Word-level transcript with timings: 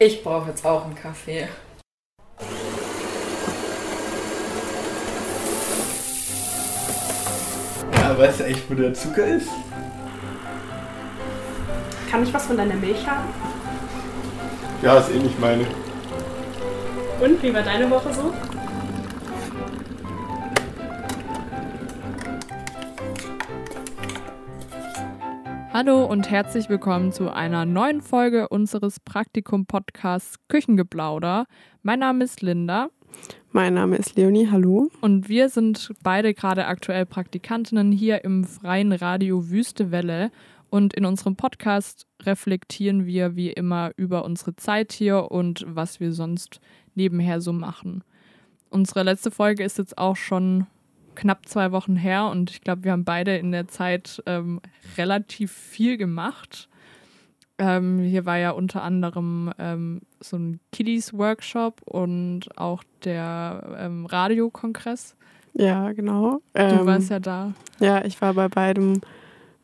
Ich 0.00 0.22
brauche 0.22 0.50
jetzt 0.50 0.64
auch 0.64 0.84
einen 0.84 0.94
Kaffee. 0.94 1.48
Ja, 7.94 8.16
weißt 8.16 8.40
du 8.40 8.44
echt, 8.44 8.70
wo 8.70 8.74
der 8.74 8.94
Zucker 8.94 9.26
ist? 9.26 9.48
Kann 12.08 12.22
ich 12.22 12.32
was 12.32 12.46
von 12.46 12.56
deiner 12.56 12.76
Milch 12.76 13.04
haben? 13.08 13.28
Ja, 14.82 14.98
ist 14.98 15.10
eh 15.10 15.18
nicht 15.18 15.40
meine. 15.40 15.66
Und 17.20 17.42
wie 17.42 17.52
war 17.52 17.62
deine 17.62 17.90
Woche 17.90 18.14
so? 18.14 18.32
Hallo 25.70 26.06
und 26.06 26.30
herzlich 26.30 26.70
willkommen 26.70 27.12
zu 27.12 27.30
einer 27.30 27.66
neuen 27.66 28.00
Folge 28.00 28.48
unseres 28.48 29.00
Praktikum-Podcasts 29.00 30.36
Küchengeplauder. 30.48 31.44
Mein 31.82 31.98
Name 31.98 32.24
ist 32.24 32.40
Linda. 32.40 32.88
Mein 33.52 33.74
Name 33.74 33.96
ist 33.96 34.16
Leonie, 34.16 34.48
hallo. 34.50 34.90
Und 35.02 35.28
wir 35.28 35.50
sind 35.50 35.92
beide 36.02 36.32
gerade 36.32 36.66
aktuell 36.66 37.04
Praktikantinnen 37.04 37.92
hier 37.92 38.24
im 38.24 38.44
freien 38.44 38.92
Radio 38.92 39.50
Wüste 39.50 39.90
Welle. 39.90 40.30
Und 40.70 40.94
in 40.94 41.04
unserem 41.04 41.36
Podcast 41.36 42.06
reflektieren 42.22 43.04
wir 43.04 43.36
wie 43.36 43.50
immer 43.50 43.92
über 43.96 44.24
unsere 44.24 44.56
Zeit 44.56 44.92
hier 44.92 45.30
und 45.30 45.64
was 45.68 46.00
wir 46.00 46.12
sonst 46.12 46.60
nebenher 46.94 47.42
so 47.42 47.52
machen. 47.52 48.04
Unsere 48.70 49.02
letzte 49.02 49.30
Folge 49.30 49.64
ist 49.64 49.76
jetzt 49.76 49.98
auch 49.98 50.16
schon 50.16 50.66
knapp 51.18 51.46
zwei 51.48 51.72
Wochen 51.72 51.96
her 51.96 52.26
und 52.28 52.50
ich 52.50 52.60
glaube, 52.60 52.84
wir 52.84 52.92
haben 52.92 53.04
beide 53.04 53.36
in 53.36 53.50
der 53.50 53.66
Zeit 53.68 54.22
ähm, 54.26 54.60
relativ 54.96 55.52
viel 55.52 55.96
gemacht. 55.96 56.68
Ähm, 57.58 57.98
hier 57.98 58.24
war 58.24 58.38
ja 58.38 58.52
unter 58.52 58.82
anderem 58.82 59.52
ähm, 59.58 60.00
so 60.20 60.36
ein 60.36 60.60
Kiddies-Workshop 60.72 61.82
und 61.82 62.56
auch 62.56 62.84
der 63.02 63.76
ähm, 63.80 64.06
Radiokongress. 64.06 65.16
Ja, 65.54 65.90
genau. 65.92 66.40
Du 66.54 66.60
Ähm, 66.60 66.86
warst 66.86 67.10
ja 67.10 67.18
da. 67.18 67.52
Ja, 67.80 68.04
ich 68.04 68.20
war 68.20 68.34
bei 68.34 68.48
beidem 68.48 69.00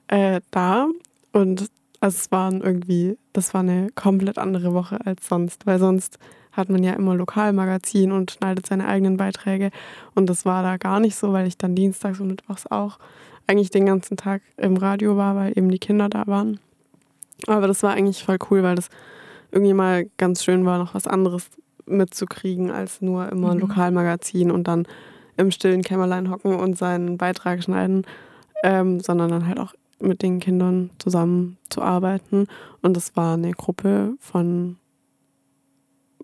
äh, 0.08 0.40
da 0.50 0.88
und 1.32 1.70
also 2.00 2.16
es 2.18 2.32
waren 2.32 2.60
irgendwie, 2.62 3.16
das 3.32 3.54
war 3.54 3.60
eine 3.60 3.90
komplett 3.94 4.38
andere 4.38 4.74
Woche 4.74 4.98
als 5.06 5.28
sonst, 5.28 5.64
weil 5.66 5.78
sonst 5.78 6.18
hat 6.56 6.68
man 6.68 6.82
ja 6.82 6.92
immer 6.92 7.14
Lokalmagazin 7.14 8.12
und 8.12 8.32
schneidet 8.32 8.66
seine 8.66 8.86
eigenen 8.86 9.16
Beiträge 9.16 9.70
und 10.14 10.28
das 10.28 10.44
war 10.44 10.62
da 10.62 10.76
gar 10.76 11.00
nicht 11.00 11.16
so, 11.16 11.32
weil 11.32 11.46
ich 11.46 11.58
dann 11.58 11.74
dienstags 11.74 12.20
und 12.20 12.28
mittwochs 12.28 12.66
auch 12.66 12.98
eigentlich 13.46 13.70
den 13.70 13.86
ganzen 13.86 14.16
Tag 14.16 14.42
im 14.56 14.76
Radio 14.76 15.16
war, 15.16 15.36
weil 15.36 15.52
eben 15.56 15.70
die 15.70 15.78
Kinder 15.78 16.08
da 16.08 16.26
waren. 16.26 16.58
Aber 17.46 17.66
das 17.66 17.82
war 17.82 17.92
eigentlich 17.92 18.24
voll 18.24 18.38
cool, 18.50 18.62
weil 18.62 18.76
das 18.76 18.88
irgendwie 19.52 19.74
mal 19.74 20.06
ganz 20.16 20.42
schön 20.42 20.64
war, 20.64 20.78
noch 20.78 20.94
was 20.94 21.06
anderes 21.06 21.48
mitzukriegen 21.86 22.70
als 22.70 23.00
nur 23.02 23.30
immer 23.30 23.54
Mhm. 23.54 23.60
Lokalmagazin 23.60 24.50
und 24.50 24.66
dann 24.68 24.86
im 25.36 25.50
stillen 25.50 25.82
Kämmerlein 25.82 26.30
hocken 26.30 26.54
und 26.54 26.78
seinen 26.78 27.18
Beitrag 27.18 27.62
schneiden, 27.62 28.06
ähm, 28.62 29.00
sondern 29.00 29.30
dann 29.30 29.46
halt 29.46 29.58
auch 29.58 29.74
mit 30.00 30.22
den 30.22 30.40
Kindern 30.40 30.90
zusammen 30.98 31.56
zu 31.68 31.82
arbeiten. 31.82 32.46
Und 32.82 32.96
das 32.96 33.16
war 33.16 33.34
eine 33.34 33.52
Gruppe 33.52 34.14
von 34.18 34.76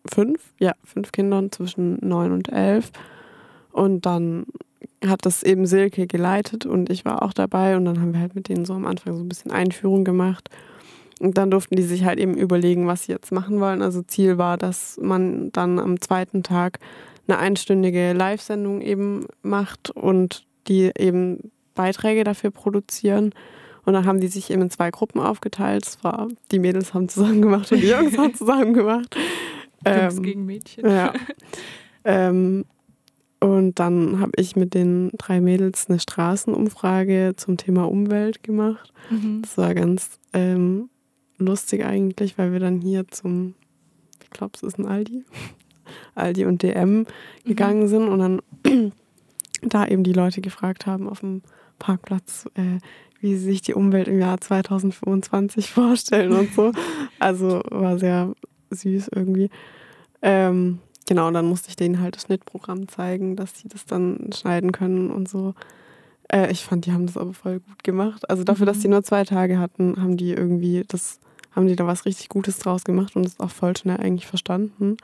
fünf, 0.07 0.41
ja, 0.59 0.73
fünf 0.85 1.13
Kindern 1.13 1.53
zwischen 1.53 1.99
neun 2.01 2.33
und 2.33 2.51
elf. 2.51 2.91
Und 3.73 4.07
dann 4.07 4.47
hat 5.07 5.25
das 5.25 5.43
eben 5.43 5.67
Silke 5.67 6.07
geleitet 6.07 6.67
und 6.67 6.91
ich 6.91 7.05
war 7.05 7.23
auch 7.23 7.33
dabei 7.33 7.77
und 7.77 7.85
dann 7.85 8.01
haben 8.01 8.13
wir 8.13 8.21
halt 8.21 8.35
mit 8.35 8.49
denen 8.49 8.65
so 8.65 8.75
am 8.75 8.87
Anfang 8.87 9.17
so 9.17 9.23
ein 9.23 9.29
bisschen 9.29 9.51
Einführung 9.51 10.05
gemacht. 10.05 10.51
Und 11.21 11.37
dann 11.37 11.51
durften 11.51 11.77
die 11.77 11.83
sich 11.83 12.05
halt 12.05 12.19
eben 12.19 12.35
überlegen, 12.35 12.87
was 12.87 13.05
sie 13.05 13.13
jetzt 13.13 13.31
machen 13.31 13.61
wollen. 13.61 13.83
Also 13.83 14.03
Ziel 14.03 14.39
war, 14.39 14.57
dass 14.57 14.99
man 15.03 15.53
dann 15.53 15.79
am 15.79 16.01
zweiten 16.01 16.43
Tag 16.43 16.79
eine 17.29 17.39
einstündige 17.39 18.13
Live-Sendung 18.15 18.81
eben 18.81 19.27
macht 19.43 19.91
und 19.91 20.45
die 20.67 20.91
eben 20.99 21.51
Beiträge 21.75 22.25
dafür 22.25 22.51
produzieren. 22.51 23.35
Und 23.85 23.93
dann 23.95 24.07
haben 24.07 24.21
die 24.21 24.29
sich 24.29 24.51
eben 24.51 24.63
in 24.63 24.71
zwei 24.71 24.91
Gruppen 24.91 25.21
aufgeteilt. 25.21 25.87
Es 25.87 26.03
war, 26.03 26.29
die 26.51 26.59
Mädels 26.59 26.95
haben 26.95 27.09
zusammen 27.09 27.43
gemacht 27.43 27.71
und 27.71 27.83
die 27.83 27.89
Jungs 27.89 28.17
haben 28.17 28.35
zusammen 28.37 28.73
gemacht. 28.73 29.15
Jungs 29.87 30.17
Ähm, 30.17 30.23
gegen 30.23 30.45
Mädchen. 30.47 30.89
ja. 30.89 31.13
ähm, 32.05 32.65
und 33.43 33.79
dann 33.79 34.21
habe 34.21 34.33
ich 34.37 34.55
mit 34.55 34.75
den 34.75 35.11
drei 35.17 35.41
Mädels 35.41 35.89
eine 35.89 35.99
Straßenumfrage 35.99 37.33
zum 37.37 37.57
Thema 37.57 37.89
Umwelt 37.89 38.43
gemacht. 38.43 38.93
Mhm. 39.09 39.41
Das 39.43 39.57
war 39.57 39.75
ganz 39.75 40.19
ähm, 40.35 40.91
lustig 41.39 41.85
eigentlich, 41.85 42.37
weil 42.37 42.53
wir 42.53 42.61
dann 42.61 42.83
hier 42.83 43.09
zum, 43.09 43.55
ich 44.23 44.29
glaube, 44.31 44.53
es 44.57 44.63
ist 44.63 44.79
ein 44.79 44.87
Aldi, 44.87 45.25
Aldi 46.15 46.45
und 46.45 46.63
DM 46.63 47.07
gegangen 47.45 47.89
sind 47.89 48.09
und 48.09 48.19
dann 48.19 48.43
da 49.63 49.87
eben 49.87 50.05
die 50.05 50.13
Leute 50.13 50.43
gefragt 50.43 50.85
haben 50.85 51.09
auf 51.09 51.21
dem 51.21 51.41
Parkplatz, 51.79 52.45
äh, 52.57 52.79
wie 53.21 53.37
sie 53.37 53.45
sich 53.45 53.63
die 53.63 53.75
Umwelt 53.75 54.09
im 54.09 54.19
Jahr 54.19 54.39
2025 54.39 55.71
vorstellen 55.73 56.33
und 56.33 56.53
so. 56.53 56.73
Also 57.19 57.63
war 57.71 57.99
sehr 57.99 58.35
süß 58.71 59.09
irgendwie. 59.15 59.51
Ähm, 60.23 60.79
genau, 61.07 61.29
und 61.29 61.35
dann 61.35 61.47
musste 61.47 61.69
ich 61.69 61.77
denen 61.77 62.01
halt 62.01 62.17
das 62.17 62.23
Schnittprogramm 62.23 62.89
zeigen, 62.89 63.37
dass 63.37 63.59
sie 63.59 63.69
das 63.69 63.87
dann 63.87 64.31
schneiden 64.33 64.73
können 64.73 65.11
und 65.11 65.29
so. 65.29 65.55
Äh, 66.29 66.51
ich 66.51 66.65
fand, 66.65 66.87
die 66.87 66.93
haben 66.93 67.07
das 67.07 67.17
aber 67.17 67.35
voll 67.35 67.61
gut 67.61 67.85
gemacht. 67.85 68.29
Also 68.31 68.45
dafür, 68.45 68.67
dass 68.67 68.81
die 68.81 68.89
nur 68.89 69.03
zwei 69.03 69.25
Tage 69.25 69.59
hatten, 69.59 70.01
haben 70.01 70.17
die 70.17 70.33
irgendwie 70.33 70.85
das, 70.89 71.21
haben 71.53 71.67
die 71.67 71.77
da 71.77 71.87
was 71.87 72.05
richtig 72.05 72.29
Gutes 72.29 72.59
draus 72.59 72.85
gemacht 72.85 73.17
und 73.17 73.27
es 73.27 73.41
auch 73.41 73.51
voll 73.51 73.77
schnell 73.77 73.99
eigentlich 73.99 74.27
verstanden, 74.27 74.97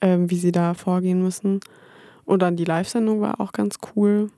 ähm, 0.00 0.30
wie 0.30 0.38
sie 0.38 0.52
da 0.52 0.74
vorgehen 0.74 1.22
müssen. 1.22 1.60
Und 2.24 2.42
dann 2.42 2.56
die 2.56 2.64
Live-Sendung 2.64 3.20
war 3.20 3.40
auch 3.40 3.52
ganz 3.52 3.78
cool. 3.94 4.30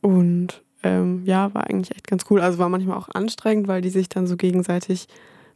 Und 0.00 0.62
ähm, 0.82 1.22
ja, 1.24 1.52
war 1.54 1.68
eigentlich 1.68 1.94
echt 1.94 2.06
ganz 2.06 2.24
cool. 2.30 2.40
Also 2.40 2.58
war 2.58 2.68
manchmal 2.68 2.96
auch 2.96 3.08
anstrengend, 3.12 3.68
weil 3.68 3.82
die 3.82 3.90
sich 3.90 4.08
dann 4.08 4.26
so 4.26 4.36
gegenseitig 4.36 5.08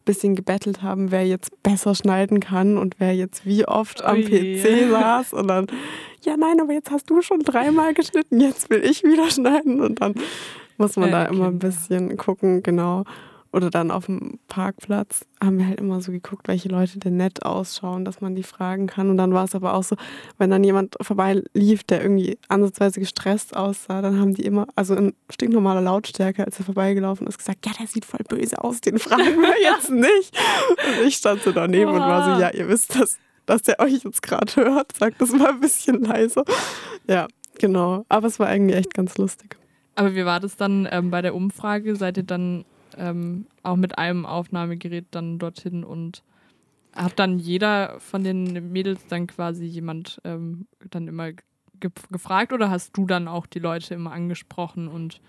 bisschen 0.04 0.34
gebettelt 0.34 0.82
haben, 0.82 1.10
wer 1.10 1.26
jetzt 1.26 1.62
besser 1.62 1.94
schneiden 1.94 2.40
kann 2.40 2.78
und 2.78 2.96
wer 2.98 3.14
jetzt 3.14 3.46
wie 3.46 3.66
oft 3.66 4.02
am 4.04 4.16
Ui. 4.16 4.24
PC 4.24 4.90
saß. 4.90 5.32
Und 5.32 5.48
dann, 5.48 5.66
ja, 6.22 6.36
nein, 6.36 6.60
aber 6.60 6.72
jetzt 6.72 6.90
hast 6.90 7.08
du 7.10 7.22
schon 7.22 7.40
dreimal 7.40 7.94
geschnitten, 7.94 8.40
jetzt 8.40 8.70
will 8.70 8.84
ich 8.84 9.02
wieder 9.04 9.30
schneiden. 9.30 9.80
Und 9.80 10.00
dann 10.00 10.14
muss 10.78 10.96
man 10.96 11.10
da 11.10 11.24
immer 11.26 11.46
ein 11.46 11.58
bisschen 11.58 12.16
gucken, 12.16 12.62
genau. 12.62 13.04
Oder 13.52 13.68
dann 13.70 13.90
auf 13.90 14.06
dem 14.06 14.38
Parkplatz 14.46 15.26
haben 15.42 15.58
wir 15.58 15.66
halt 15.66 15.80
immer 15.80 16.00
so 16.00 16.12
geguckt, 16.12 16.46
welche 16.46 16.68
Leute 16.68 17.00
denn 17.00 17.16
nett 17.16 17.44
ausschauen, 17.44 18.04
dass 18.04 18.20
man 18.20 18.36
die 18.36 18.44
fragen 18.44 18.86
kann. 18.86 19.10
Und 19.10 19.16
dann 19.16 19.34
war 19.34 19.44
es 19.44 19.56
aber 19.56 19.74
auch 19.74 19.82
so, 19.82 19.96
wenn 20.38 20.50
dann 20.50 20.62
jemand 20.62 20.96
vorbei 21.00 21.42
lief, 21.52 21.82
der 21.82 22.00
irgendwie 22.00 22.38
ansatzweise 22.48 23.00
gestresst 23.00 23.56
aussah, 23.56 24.02
dann 24.02 24.20
haben 24.20 24.34
die 24.34 24.44
immer, 24.44 24.68
also 24.76 24.94
in 24.94 25.14
stinknormaler 25.30 25.80
Lautstärke, 25.80 26.44
als 26.44 26.60
er 26.60 26.64
vorbeigelaufen 26.64 27.26
ist, 27.26 27.38
gesagt, 27.38 27.66
ja, 27.66 27.72
der 27.78 27.88
sieht 27.88 28.04
voll 28.04 28.24
böse 28.28 28.62
aus, 28.62 28.80
den 28.80 29.00
fragen 29.00 29.40
wir 29.40 29.60
jetzt 29.62 29.90
nicht. 29.90 30.36
Und 31.00 31.08
ich 31.08 31.16
stand 31.16 31.42
so 31.42 31.50
daneben 31.50 31.90
und 31.90 32.00
war 32.00 32.34
so, 32.34 32.40
ja, 32.40 32.50
ihr 32.50 32.68
wisst, 32.68 32.94
dass, 32.94 33.18
dass 33.46 33.62
der 33.62 33.80
euch 33.80 34.04
jetzt 34.04 34.22
gerade 34.22 34.54
hört. 34.56 34.96
Sagt 34.96 35.20
das 35.20 35.32
mal 35.32 35.50
ein 35.50 35.60
bisschen 35.60 36.04
leiser. 36.04 36.44
Ja, 37.08 37.26
genau. 37.58 38.04
Aber 38.08 38.28
es 38.28 38.38
war 38.38 38.46
eigentlich 38.46 38.76
echt 38.76 38.94
ganz 38.94 39.18
lustig. 39.18 39.56
Aber 39.96 40.14
wie 40.14 40.24
war 40.24 40.38
das 40.38 40.56
dann 40.56 40.88
ähm, 40.90 41.10
bei 41.10 41.20
der 41.20 41.34
Umfrage? 41.34 41.96
Seid 41.96 42.16
ihr 42.16 42.22
dann 42.22 42.64
ähm, 42.98 43.46
auch 43.62 43.76
mit 43.76 43.98
einem 43.98 44.26
Aufnahmegerät 44.26 45.06
dann 45.10 45.38
dorthin 45.38 45.84
und 45.84 46.22
hat 46.94 47.18
dann 47.18 47.38
jeder 47.38 47.98
von 48.00 48.24
den 48.24 48.72
Mädels 48.72 49.06
dann 49.08 49.26
quasi 49.26 49.64
jemand 49.64 50.20
ähm, 50.24 50.66
dann 50.90 51.08
immer 51.08 51.32
ge 51.32 51.90
gefragt 52.10 52.52
oder 52.52 52.68
hast 52.70 52.96
du 52.96 53.06
dann 53.06 53.28
auch 53.28 53.46
die 53.46 53.58
Leute 53.60 53.94
immer 53.94 54.12
angesprochen 54.12 54.88
und 54.88 55.20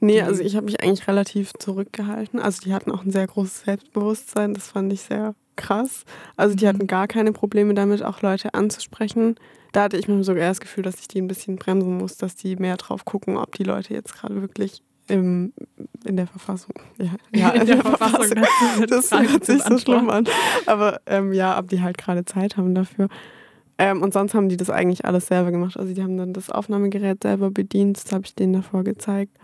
Nee, 0.00 0.20
also 0.20 0.42
ich 0.42 0.56
habe 0.56 0.66
mich 0.66 0.82
eigentlich 0.82 1.08
relativ 1.08 1.52
zurückgehalten. 1.54 2.38
Also 2.38 2.60
die 2.62 2.74
hatten 2.74 2.90
auch 2.90 3.04
ein 3.04 3.10
sehr 3.10 3.26
großes 3.26 3.62
Selbstbewusstsein, 3.62 4.52
das 4.54 4.68
fand 4.68 4.92
ich 4.92 5.00
sehr 5.00 5.34
krass. 5.56 6.04
Also 6.36 6.54
die 6.54 6.64
Mhm. 6.64 6.68
hatten 6.68 6.86
gar 6.86 7.08
keine 7.08 7.32
Probleme 7.32 7.74
damit, 7.74 8.02
auch 8.02 8.20
Leute 8.22 8.54
anzusprechen. 8.54 9.36
Da 9.72 9.84
hatte 9.84 9.96
ich 9.96 10.06
mir 10.08 10.22
sogar 10.22 10.48
das 10.48 10.60
Gefühl, 10.60 10.84
dass 10.84 11.00
ich 11.00 11.08
die 11.08 11.20
ein 11.20 11.28
bisschen 11.28 11.56
bremsen 11.56 11.96
muss, 11.96 12.16
dass 12.16 12.36
die 12.36 12.56
mehr 12.56 12.76
drauf 12.76 13.04
gucken, 13.04 13.36
ob 13.36 13.54
die 13.54 13.64
Leute 13.64 13.94
jetzt 13.94 14.14
gerade 14.14 14.40
wirklich 14.40 14.82
im, 15.08 15.52
in 16.04 16.16
der 16.16 16.26
Verfassung, 16.26 16.74
ja, 16.98 17.12
ja 17.34 17.50
in 17.50 17.66
der 17.66 17.82
Verfassung 17.82 18.36
dazu 18.36 18.86
das 18.86 19.10
hört 19.12 19.44
sich 19.44 19.62
so 19.62 19.78
schlimm 19.78 20.10
an. 20.10 20.26
Aber 20.66 21.00
ähm, 21.06 21.32
ja, 21.32 21.58
ob 21.58 21.68
die 21.68 21.82
halt 21.82 21.98
gerade 21.98 22.24
Zeit 22.24 22.56
haben 22.56 22.74
dafür. 22.74 23.08
Ähm, 23.76 24.02
und 24.02 24.12
sonst 24.12 24.34
haben 24.34 24.48
die 24.48 24.56
das 24.56 24.70
eigentlich 24.70 25.04
alles 25.04 25.26
selber 25.26 25.50
gemacht. 25.50 25.76
Also 25.76 25.92
die 25.94 26.02
haben 26.02 26.16
dann 26.16 26.32
das 26.32 26.50
Aufnahmegerät 26.50 27.22
selber 27.22 27.50
bedient, 27.50 28.02
das 28.02 28.12
habe 28.12 28.24
ich 28.24 28.34
denen 28.34 28.52
davor 28.52 28.84
gezeigt. 28.84 29.36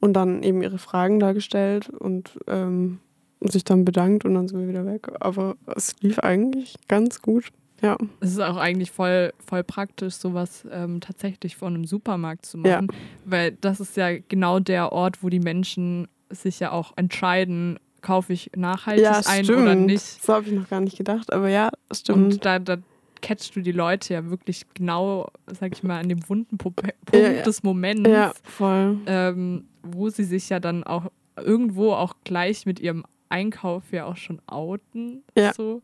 Und 0.00 0.12
dann 0.12 0.42
eben 0.44 0.62
ihre 0.62 0.78
Fragen 0.78 1.18
dargestellt 1.18 1.88
und 1.88 2.38
ähm, 2.46 3.00
sich 3.40 3.64
dann 3.64 3.84
bedankt 3.84 4.24
und 4.24 4.34
dann 4.34 4.46
sind 4.46 4.60
wir 4.60 4.68
wieder 4.68 4.86
weg. 4.86 5.08
Aber 5.20 5.56
es 5.74 5.94
lief 6.00 6.20
eigentlich 6.20 6.76
ganz 6.86 7.20
gut. 7.20 7.50
Ja. 7.80 7.96
Es 8.20 8.30
ist 8.32 8.40
auch 8.40 8.56
eigentlich 8.56 8.90
voll, 8.90 9.32
voll 9.46 9.62
praktisch, 9.62 10.14
sowas 10.14 10.66
ähm, 10.70 11.00
tatsächlich 11.00 11.56
vor 11.56 11.68
einem 11.68 11.84
Supermarkt 11.84 12.44
zu 12.46 12.58
machen. 12.58 12.88
Weil 13.24 13.52
das 13.52 13.78
ist 13.80 13.96
ja 13.96 14.18
genau 14.28 14.58
der 14.58 14.92
Ort, 14.92 15.22
wo 15.22 15.28
die 15.28 15.38
Menschen 15.40 16.08
sich 16.30 16.58
ja 16.60 16.72
auch 16.72 16.92
entscheiden, 16.96 17.78
kaufe 18.02 18.32
ich 18.32 18.50
nachhaltig 18.56 19.04
ja, 19.04 19.20
ein 19.26 19.44
stimmt. 19.44 19.62
oder 19.62 19.74
nicht. 19.74 20.02
So 20.02 20.34
habe 20.34 20.46
ich 20.46 20.52
noch 20.52 20.68
gar 20.68 20.80
nicht 20.80 20.96
gedacht, 20.98 21.32
aber 21.32 21.48
ja, 21.48 21.70
stimmt. 21.92 22.34
Und 22.34 22.44
da, 22.44 22.58
da 22.58 22.76
catchst 23.22 23.54
du 23.56 23.60
die 23.60 23.72
Leute 23.72 24.14
ja 24.14 24.28
wirklich 24.30 24.66
genau, 24.74 25.28
sag 25.46 25.72
ich 25.74 25.82
mal, 25.82 25.98
an 26.00 26.08
dem 26.08 26.28
wunden 26.28 26.56
Pu- 26.56 26.70
Punkt 26.72 26.94
Ja, 27.14 27.30
ja. 27.32 27.42
des 27.42 27.62
Moments, 27.62 28.08
ja, 28.08 28.32
voll. 28.44 28.98
ähm, 29.06 29.64
wo 29.82 30.08
sie 30.10 30.24
sich 30.24 30.48
ja 30.48 30.60
dann 30.60 30.84
auch 30.84 31.10
irgendwo 31.36 31.92
auch 31.92 32.14
gleich 32.24 32.66
mit 32.66 32.78
ihrem 32.80 33.04
Einkauf 33.28 33.90
ja 33.92 34.04
auch 34.06 34.16
schon 34.16 34.40
outen. 34.46 35.22
Ja. 35.36 35.52
So, 35.52 35.82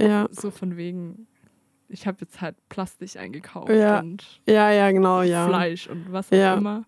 Ja, 0.00 0.28
so 0.30 0.50
von 0.50 0.76
wegen, 0.76 1.26
ich 1.88 2.06
habe 2.06 2.18
jetzt 2.20 2.40
halt 2.40 2.56
Plastik 2.68 3.16
eingekauft 3.16 3.70
Ja. 3.70 4.00
und 4.00 4.24
ja, 4.46 4.70
ja, 4.70 4.90
genau, 4.90 5.22
ja. 5.22 5.46
Fleisch 5.46 5.88
und 5.88 6.12
was 6.12 6.32
auch 6.32 6.36
Ja. 6.36 6.54
immer. 6.54 6.84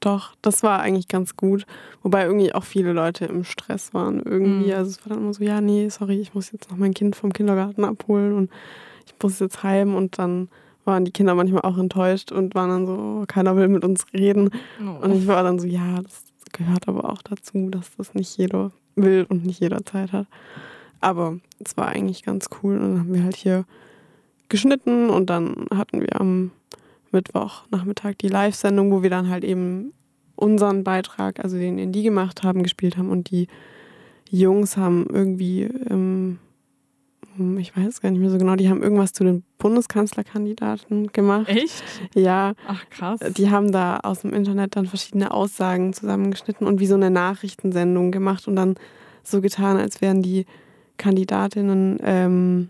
Doch, 0.00 0.34
das 0.42 0.62
war 0.62 0.78
eigentlich 0.80 1.08
ganz 1.08 1.36
gut. 1.36 1.66
Wobei 2.02 2.24
irgendwie 2.24 2.54
auch 2.54 2.62
viele 2.64 2.92
Leute 2.92 3.24
im 3.24 3.42
Stress 3.42 3.92
waren 3.94 4.22
irgendwie. 4.22 4.68
Mhm. 4.68 4.74
Also 4.76 4.90
es 4.92 5.04
war 5.04 5.10
dann 5.14 5.24
immer 5.24 5.34
so, 5.34 5.42
ja, 5.42 5.60
nee, 5.60 5.88
sorry, 5.88 6.20
ich 6.20 6.34
muss 6.34 6.52
jetzt 6.52 6.70
noch 6.70 6.76
mein 6.78 6.94
Kind 6.94 7.16
vom 7.16 7.32
Kindergarten 7.32 7.84
abholen 7.84 8.32
und 8.34 8.50
ich 9.06 9.14
muss 9.20 9.40
jetzt 9.40 9.64
heim 9.64 9.96
und 9.96 10.18
dann 10.18 10.48
waren 10.84 11.04
die 11.04 11.10
Kinder 11.10 11.34
manchmal 11.34 11.62
auch 11.62 11.78
enttäuscht 11.78 12.30
und 12.30 12.54
waren 12.54 12.70
dann 12.70 12.86
so, 12.86 12.92
oh, 12.92 13.24
keiner 13.26 13.56
will 13.56 13.66
mit 13.68 13.84
uns 13.84 14.06
reden. 14.12 14.50
Oh. 14.80 15.04
Und 15.04 15.12
ich 15.16 15.26
war 15.26 15.42
dann 15.42 15.58
so, 15.58 15.66
ja, 15.66 16.00
das 16.00 16.22
gehört 16.52 16.86
aber 16.86 17.10
auch 17.10 17.20
dazu, 17.22 17.68
dass 17.68 17.96
das 17.96 18.14
nicht 18.14 18.36
jeder 18.38 18.70
will 18.94 19.26
und 19.28 19.44
nicht 19.44 19.60
jeder 19.60 19.84
Zeit 19.84 20.12
hat. 20.12 20.26
Aber 21.00 21.38
es 21.64 21.76
war 21.76 21.88
eigentlich 21.88 22.22
ganz 22.22 22.48
cool. 22.62 22.76
Und 22.76 22.82
dann 22.82 22.98
haben 23.00 23.14
wir 23.14 23.24
halt 23.24 23.36
hier 23.36 23.64
geschnitten 24.48 25.10
und 25.10 25.30
dann 25.30 25.66
hatten 25.74 26.00
wir 26.00 26.20
am 26.20 26.50
Mittwochnachmittag 27.12 28.14
die 28.20 28.28
Live-Sendung, 28.28 28.90
wo 28.90 29.02
wir 29.02 29.10
dann 29.10 29.28
halt 29.28 29.44
eben 29.44 29.92
unseren 30.36 30.84
Beitrag, 30.84 31.40
also 31.42 31.56
den, 31.56 31.76
den 31.76 31.92
die 31.92 32.02
gemacht 32.02 32.42
haben, 32.42 32.62
gespielt 32.62 32.96
haben 32.96 33.10
und 33.10 33.30
die 33.30 33.48
Jungs 34.30 34.76
haben 34.76 35.06
irgendwie, 35.10 35.62
ähm, 35.62 36.38
ich 37.58 37.76
weiß 37.76 38.00
gar 38.00 38.10
nicht 38.10 38.20
mehr 38.20 38.30
so 38.30 38.38
genau, 38.38 38.56
die 38.56 38.68
haben 38.68 38.82
irgendwas 38.82 39.12
zu 39.12 39.24
den 39.24 39.42
Bundeskanzlerkandidaten 39.58 41.08
gemacht. 41.12 41.48
Echt? 41.48 41.82
Ja, 42.14 42.54
Ach 42.66 42.84
krass. 42.90 43.20
die 43.36 43.50
haben 43.50 43.72
da 43.72 43.98
aus 44.02 44.20
dem 44.20 44.32
Internet 44.32 44.76
dann 44.76 44.86
verschiedene 44.86 45.30
Aussagen 45.30 45.92
zusammengeschnitten 45.92 46.66
und 46.66 46.78
wie 46.78 46.86
so 46.86 46.94
eine 46.94 47.10
Nachrichtensendung 47.10 48.10
gemacht 48.12 48.46
und 48.48 48.56
dann 48.56 48.74
so 49.22 49.40
getan, 49.40 49.76
als 49.76 50.00
wären 50.00 50.22
die 50.22 50.46
Kandidatinnen 50.98 51.98
ähm, 52.02 52.68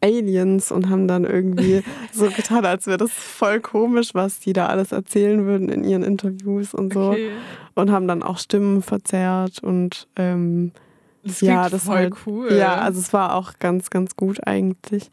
Aliens 0.00 0.70
und 0.70 0.88
haben 0.88 1.08
dann 1.08 1.24
irgendwie 1.24 1.82
so 2.12 2.30
getan, 2.30 2.64
als 2.64 2.86
wäre 2.86 2.98
das 2.98 3.10
voll 3.10 3.60
komisch, 3.60 4.14
was 4.14 4.38
die 4.38 4.52
da 4.52 4.66
alles 4.66 4.92
erzählen 4.92 5.44
würden 5.44 5.68
in 5.68 5.82
ihren 5.82 6.04
Interviews 6.04 6.72
und 6.72 6.92
so. 6.94 7.10
okay. 7.10 7.30
Und 7.74 7.90
haben 7.90 8.06
dann 8.08 8.22
auch 8.22 8.38
Stimmen 8.38 8.82
verzerrt 8.82 9.60
und 9.62 10.08
ähm, 10.16 10.72
Das 11.24 11.40
ja, 11.40 11.68
das 11.68 11.84
voll 11.84 11.96
halt- 11.96 12.14
cool. 12.26 12.52
ja, 12.52 12.76
also 12.76 12.98
es 13.00 13.12
war 13.12 13.34
auch 13.34 13.54
ganz, 13.58 13.90
ganz 13.90 14.16
gut 14.16 14.46
eigentlich. 14.46 15.10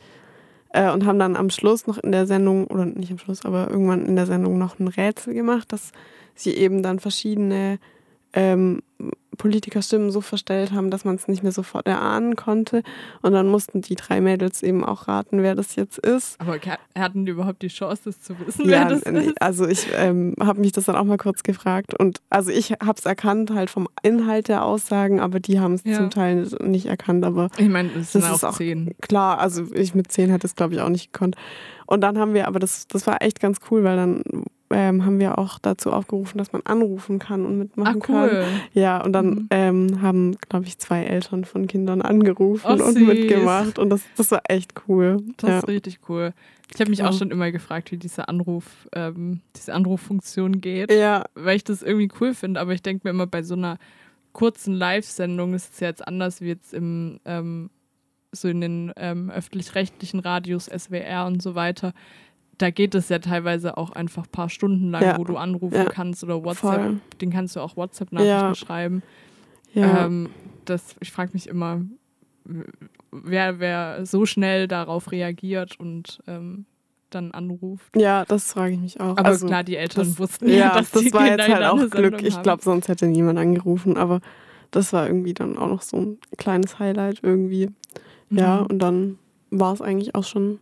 Äh, 0.70 0.92
und 0.92 1.06
haben 1.06 1.20
dann 1.20 1.36
am 1.36 1.50
Schluss 1.52 1.88
noch 1.88 1.98
in 2.00 2.12
der 2.12 2.26
Sendung, 2.28 2.66
oder 2.68 2.86
nicht 2.86 3.12
am 3.12 3.18
Schluss, 3.18 3.46
aber 3.46 3.70
irgendwann 3.70 4.06
in 4.06 4.16
der 4.16 4.26
Sendung 4.26 4.58
noch 4.58 4.78
ein 4.80 4.88
Rätsel 4.88 5.34
gemacht, 5.34 5.72
dass 5.72 5.92
sie 6.36 6.52
eben 6.56 6.84
dann 6.84 7.00
verschiedene 7.00 7.80
ähm, 8.36 8.82
Politikerstimmen 9.38 10.12
so 10.12 10.22
verstellt 10.22 10.72
haben, 10.72 10.90
dass 10.90 11.04
man 11.04 11.16
es 11.16 11.28
nicht 11.28 11.44
mehr 11.44 11.52
sofort 11.52 11.88
erahnen 11.88 12.38
konnte. 12.38 12.84
Und 13.22 13.34
dann 13.34 13.48
mussten 13.48 13.82
die 13.82 13.96
drei 13.96 14.22
Mädels 14.22 14.64
eben 14.64 14.86
auch 14.86 15.10
raten, 15.10 15.42
wer 15.44 15.56
das 15.56 15.76
jetzt 15.76 15.98
ist. 16.00 16.40
Aber 16.40 16.58
hatten 16.98 17.26
die 17.26 17.34
überhaupt 17.34 17.62
die 17.62 17.68
Chance, 17.68 18.04
das 18.06 18.22
zu 18.22 18.34
wissen, 18.40 18.64
Ja, 18.70 18.82
wer 18.82 18.86
das 18.90 19.04
nee, 19.06 19.20
ist? 19.28 19.42
also 19.42 19.68
ich 19.68 19.88
ähm, 19.94 20.36
habe 20.40 20.62
mich 20.62 20.72
das 20.72 20.86
dann 20.86 20.96
auch 20.96 21.04
mal 21.04 21.18
kurz 21.18 21.44
gefragt 21.44 21.94
und 22.00 22.22
also 22.30 22.50
ich 22.50 22.72
habe 22.82 22.98
es 22.98 23.06
erkannt 23.06 23.52
halt 23.52 23.70
vom 23.70 23.90
Inhalt 24.04 24.48
der 24.48 24.64
Aussagen, 24.64 25.20
aber 25.20 25.42
die 25.42 25.60
haben 25.60 25.74
es 25.74 25.84
Ja. 25.84 25.98
zum 25.98 26.10
Teil 26.12 26.48
nicht 26.64 26.86
erkannt, 26.86 27.26
aber 27.26 27.50
Ich 27.58 27.68
meine, 27.68 27.90
es 28.00 28.14
sind 28.14 28.24
Das 28.24 28.32
auch 28.32 28.36
ist 28.36 28.44
auch- 28.46 28.58
zehn. 28.58 28.96
klar, 29.02 29.40
also 29.40 29.66
ich 29.74 29.94
mit 29.96 30.12
zehn 30.14 30.30
hätte 30.30 30.48
es 30.48 30.56
glaube 30.56 30.76
ich 30.76 30.80
auch 30.82 30.90
nicht 30.90 31.12
gekonnt. 31.12 31.36
Und 31.88 32.02
dann 32.02 32.18
haben 32.18 32.34
wir, 32.34 32.48
aber 32.48 32.60
das, 32.60 32.88
das 32.88 33.06
war 33.06 33.22
echt 33.22 33.40
ganz 33.42 33.60
cool, 33.70 33.84
weil 33.84 33.98
dann 33.98 34.24
ähm, 34.72 35.06
haben 35.06 35.20
wir 35.20 35.38
auch 35.38 35.60
dazu 35.60 35.92
aufgerufen, 35.92 36.38
dass 36.38 36.52
man 36.52 36.62
anrufen 36.66 37.20
kann 37.20 37.46
und 37.46 37.58
mitmachen 37.60 38.00
kann. 38.00 38.30
cool. 38.30 38.46
Ja, 38.74 39.04
und 39.04 39.14
dann 39.14 39.26
Mhm. 39.30 39.48
ähm, 39.52 40.02
haben, 40.02 40.36
glaube 40.50 40.66
ich, 40.66 40.78
zwei 40.80 41.04
Eltern 41.04 41.46
von 41.46 41.68
Kindern 41.68 42.02
angerufen 42.02 42.66
Oh, 42.68 42.74
und 42.84 42.94
süß. 42.94 43.08
mitgemacht. 43.08 43.78
Und 43.80 43.90
das, 43.90 44.02
das 44.18 44.32
war 44.32 44.42
echt 44.50 44.74
cool. 44.88 45.18
Das 45.38 45.50
ja. 45.50 45.58
ist 45.60 45.68
richtig 45.68 46.00
cool. 46.10 46.34
Ich 46.74 46.82
habe 46.82 46.90
mich 46.90 47.04
auch 47.04 47.14
schon 47.14 47.30
immer 47.30 47.52
gefragt, 47.52 47.92
wie 47.92 47.98
diese 47.98 48.28
Anruf, 48.28 48.88
ähm, 48.94 49.42
diese 49.56 49.74
Anruffunktion 49.74 50.62
geht, 50.62 50.92
ja, 50.92 51.26
weil 51.36 51.58
ich 51.58 51.64
das 51.64 51.84
irgendwie 51.84 52.10
cool 52.20 52.34
finde. 52.34 52.60
Aber 52.60 52.74
ich 52.74 52.82
denke 52.82 53.02
mir 53.06 53.12
immer 53.12 53.28
bei 53.28 53.44
so 53.44 53.54
einer 53.54 53.78
kurzen 54.34 54.74
Live-Sendung 54.74 55.54
ist 55.54 55.74
es 55.76 55.80
ja 55.80 55.88
jetzt 55.90 56.06
anders 56.06 56.42
wie 56.42 56.48
jetzt 56.48 56.74
im 56.74 57.20
ähm, 57.26 57.70
so 58.32 58.50
in 58.50 58.60
den 58.60 58.92
ähm, 58.98 59.30
öffentlich-rechtlichen 59.30 60.20
Radios, 60.20 60.66
SWR 60.66 61.26
und 61.28 61.42
so 61.42 61.56
weiter. 61.56 61.94
Da 62.58 62.70
geht 62.70 62.96
es 62.96 63.10
ja 63.10 63.20
teilweise 63.20 63.78
auch 63.78 63.92
einfach 63.92 64.24
ein 64.26 64.32
paar 64.32 64.50
Stunden 64.50 64.92
lang, 64.92 65.04
Ja. 65.04 65.18
wo 65.18 65.24
du 65.26 65.36
anrufen 65.38 65.76
Ja. 65.76 65.86
kannst 65.86 66.24
oder 66.24 66.44
WhatsApp. 66.44 66.76
voll. 66.82 66.98
Den 67.22 67.30
kannst 67.32 67.56
du 67.56 67.60
auch 67.60 67.76
WhatsApp-Nachrichten 67.76 68.30
Ja. 68.30 68.56
schreiben. 68.56 69.04
Ja. 69.74 70.06
Ähm, 70.06 70.30
das, 70.64 70.96
ich 71.02 71.12
frage 71.12 71.32
mich 71.34 71.48
immer, 71.48 71.82
wer, 73.12 73.60
wer 73.60 74.06
so 74.06 74.26
schnell 74.26 74.68
darauf 74.68 75.12
reagiert 75.12 75.80
und 75.80 76.20
ähm, 76.28 76.66
dann 77.10 77.32
anruft. 77.32 77.96
ja, 77.96 78.26
das 78.26 78.54
frage 78.54 78.74
ich 78.74 78.80
mich 78.80 79.00
auch. 79.00 79.18
Aber 79.18 79.26
also, 79.26 79.48
klar, 79.48 79.64
die 79.64 79.76
Eltern 79.78 80.06
das, 80.08 80.20
wussten 80.20 80.50
ja, 80.50 80.74
dass 80.74 80.92
das 80.92 81.02
die 81.04 81.14
war 81.14 81.26
Kinder 81.26 81.48
jetzt 81.48 81.56
halt 81.56 81.66
auch 81.66 81.78
Glück. 81.78 81.94
Sendung 81.94 82.20
Ich 82.26 82.42
glaube, 82.42 82.62
sonst 82.64 82.88
hätte 82.88 83.08
niemand 83.08 83.40
angerufen, 83.40 83.96
aber 83.98 84.22
das 84.72 84.92
war 84.92 85.08
irgendwie 85.08 85.34
dann 85.34 85.58
auch 85.58 85.68
noch 85.70 85.82
so 85.82 85.98
ein 85.98 86.18
kleines 86.38 86.80
Highlight 86.80 87.20
irgendwie. 87.22 87.70
Ja, 88.30 88.62
Mhm. 88.62 88.66
und 88.68 88.80
dann 88.80 89.18
war 89.52 89.74
es 89.74 89.82
eigentlich 89.82 90.16
auch 90.16 90.24
schon 90.24 90.60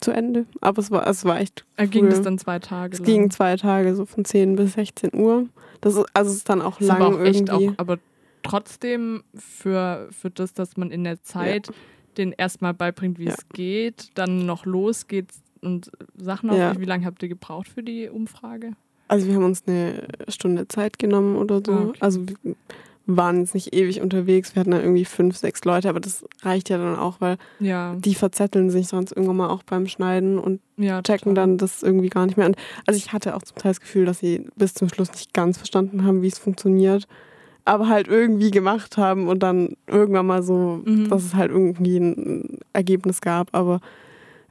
zu 0.00 0.10
Ende. 0.12 0.46
Aber 0.60 0.80
es 0.80 0.90
war, 0.90 1.06
es 1.06 1.24
war 1.24 1.40
echt 1.40 1.64
Äh, 1.76 1.86
Ging 1.86 2.04
cool. 2.04 2.10
das 2.10 2.22
dann 2.22 2.38
zwei 2.38 2.58
Tage 2.58 2.94
Es 2.94 2.98
lang? 3.00 3.06
ging 3.06 3.30
zwei 3.30 3.56
Tage, 3.56 3.94
so 3.94 4.04
von 4.06 4.24
10 4.24 4.56
bis 4.56 4.74
16 4.74 5.14
Uhr. 5.14 5.46
Das 5.80 5.94
ist, 5.94 6.06
also 6.14 6.30
es 6.30 6.36
ist 6.38 6.48
dann 6.48 6.62
auch 6.62 6.80
ist 6.80 6.86
lang 6.88 7.02
aber 7.02 7.16
auch 7.16 7.20
irgendwie. 7.20 7.68
auch, 7.70 7.74
aber 7.76 7.98
trotzdem 8.42 9.22
für, 9.34 10.08
für 10.10 10.30
das, 10.30 10.54
dass 10.54 10.76
man 10.76 10.90
in 10.90 11.04
der 11.04 11.22
Zeit 11.22 11.68
den 12.16 12.32
erstmal 12.32 12.72
beibringt, 12.74 13.18
wie 13.18 13.24
Ja. 13.26 13.34
es 13.34 13.48
geht, 13.50 14.10
dann 14.14 14.46
noch 14.46 14.64
losgeht 14.64 15.28
und 15.60 15.90
Sachen 16.16 16.50
auf. 16.50 16.56
Ja. 16.56 16.78
Wie 16.80 16.84
lange 16.84 17.04
habt 17.04 17.22
ihr 17.22 17.28
gebraucht 17.28 17.68
für 17.68 17.82
die 17.82 18.08
Umfrage? 18.08 18.72
Also 19.08 19.26
wir 19.26 19.34
haben 19.34 19.44
uns 19.44 19.64
eine 19.66 20.08
Stunde 20.28 20.66
Zeit 20.68 20.98
genommen 20.98 21.36
oder 21.36 21.60
so. 21.64 21.72
Okay. 21.72 21.98
Also 22.00 22.24
waren 23.06 23.40
jetzt 23.40 23.54
nicht 23.54 23.72
ewig 23.74 24.00
unterwegs. 24.00 24.54
Wir 24.54 24.60
hatten 24.60 24.72
dann 24.72 24.80
irgendwie 24.82 25.04
fünf, 25.04 25.36
sechs 25.36 25.64
Leute, 25.64 25.88
aber 25.88 26.00
das 26.00 26.24
reicht 26.42 26.68
ja 26.70 26.78
dann 26.78 26.96
auch, 26.96 27.20
weil 27.20 27.36
Ja, 27.60 27.94
die 27.96 28.14
verzetteln 28.16 28.68
sich 28.70 28.88
sonst 28.88 29.12
irgendwann 29.12 29.36
mal 29.36 29.48
auch 29.48 29.62
beim 29.62 29.86
Schneiden 29.86 30.38
und 30.38 30.60
ja 30.76 31.00
checken 31.02 31.34
total. 31.34 31.34
dann 31.34 31.58
das 31.58 31.82
irgendwie 31.82 32.08
gar 32.08 32.26
nicht 32.26 32.36
mehr 32.36 32.46
an. 32.46 32.56
Also 32.86 32.98
ich 32.98 33.12
hatte 33.12 33.36
auch 33.36 33.42
zum 33.42 33.56
Teil 33.58 33.70
das 33.70 33.80
Gefühl, 33.80 34.04
dass 34.06 34.18
sie 34.18 34.46
bis 34.56 34.74
zum 34.74 34.88
Schluss 34.88 35.12
nicht 35.12 35.32
ganz 35.32 35.56
verstanden 35.56 36.04
haben, 36.04 36.22
wie 36.22 36.28
es 36.28 36.38
funktioniert. 36.38 37.06
Aber 37.64 37.88
halt 37.88 38.06
irgendwie 38.08 38.50
gemacht 38.52 38.96
haben 38.96 39.26
und 39.28 39.40
dann 39.42 39.76
irgendwann 39.86 40.26
mal 40.26 40.42
so, 40.42 40.82
Mhm. 40.84 41.08
dass 41.08 41.24
es 41.24 41.34
halt 41.34 41.50
irgendwie 41.50 41.98
ein 41.98 42.58
Ergebnis 42.72 43.20
gab. 43.20 43.48
Aber 43.54 43.80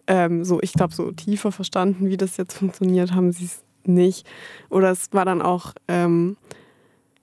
ähm, 0.07 0.43
so, 0.45 0.61
ich 0.61 0.73
glaube, 0.73 0.93
so 0.93 1.11
tiefer 1.11 1.51
verstanden, 1.51 2.07
wie 2.09 2.17
das 2.17 2.37
jetzt 2.37 2.53
funktioniert, 2.57 3.13
haben 3.13 3.31
sie 3.31 3.45
es 3.45 3.63
nicht. 3.85 4.27
Oder 4.69 4.91
es 4.91 5.09
war 5.13 5.25
dann 5.25 5.41
auch, 5.41 5.73
ähm, 5.87 6.37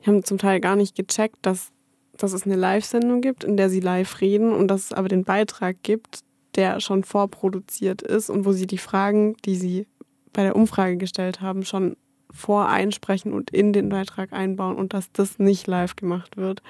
die 0.03 0.11
haben 0.11 0.25
zum 0.25 0.39
Teil 0.39 0.61
gar 0.61 0.77
nicht 0.77 0.97
gecheckt, 0.97 1.39
dass, 1.43 1.71
dass 2.17 2.33
es 2.33 2.45
eine 2.45 2.57
Live-Sendung 2.57 3.21
gibt, 3.21 3.45
in 3.45 3.57
der 3.57 3.71
sie 3.71 3.81
live 3.81 4.21
reden 4.21 4.53
und 4.53 4.69
dass 4.69 4.87
es 4.87 4.93
aber 4.93 5.09
den 5.09 5.25
Beitrag 5.25 5.77
gibt, 5.83 6.21
der 6.57 6.81
schon 6.81 7.05
vorproduziert 7.05 8.03
ist 8.03 8.29
und 8.29 8.45
wo 8.45 8.53
sie 8.53 8.67
die 8.67 8.79
Fragen, 8.79 9.37
die 9.45 9.57
sie 9.57 9.87
bei 10.33 10.43
der 10.43 10.57
Umfrage 10.57 10.97
gestellt 10.97 11.41
haben, 11.41 11.65
schon 11.65 11.97
voreinsprechen 12.31 13.33
und 13.33 13.51
in 13.51 13.73
den 13.73 13.91
Beitrag 13.91 14.33
einbauen 14.33 14.77
und 14.77 14.95
dass 14.95 15.13
das 15.13 15.39
nicht 15.39 15.67
live 15.67 15.97
gemacht 15.97 16.37
wird. 16.37 16.63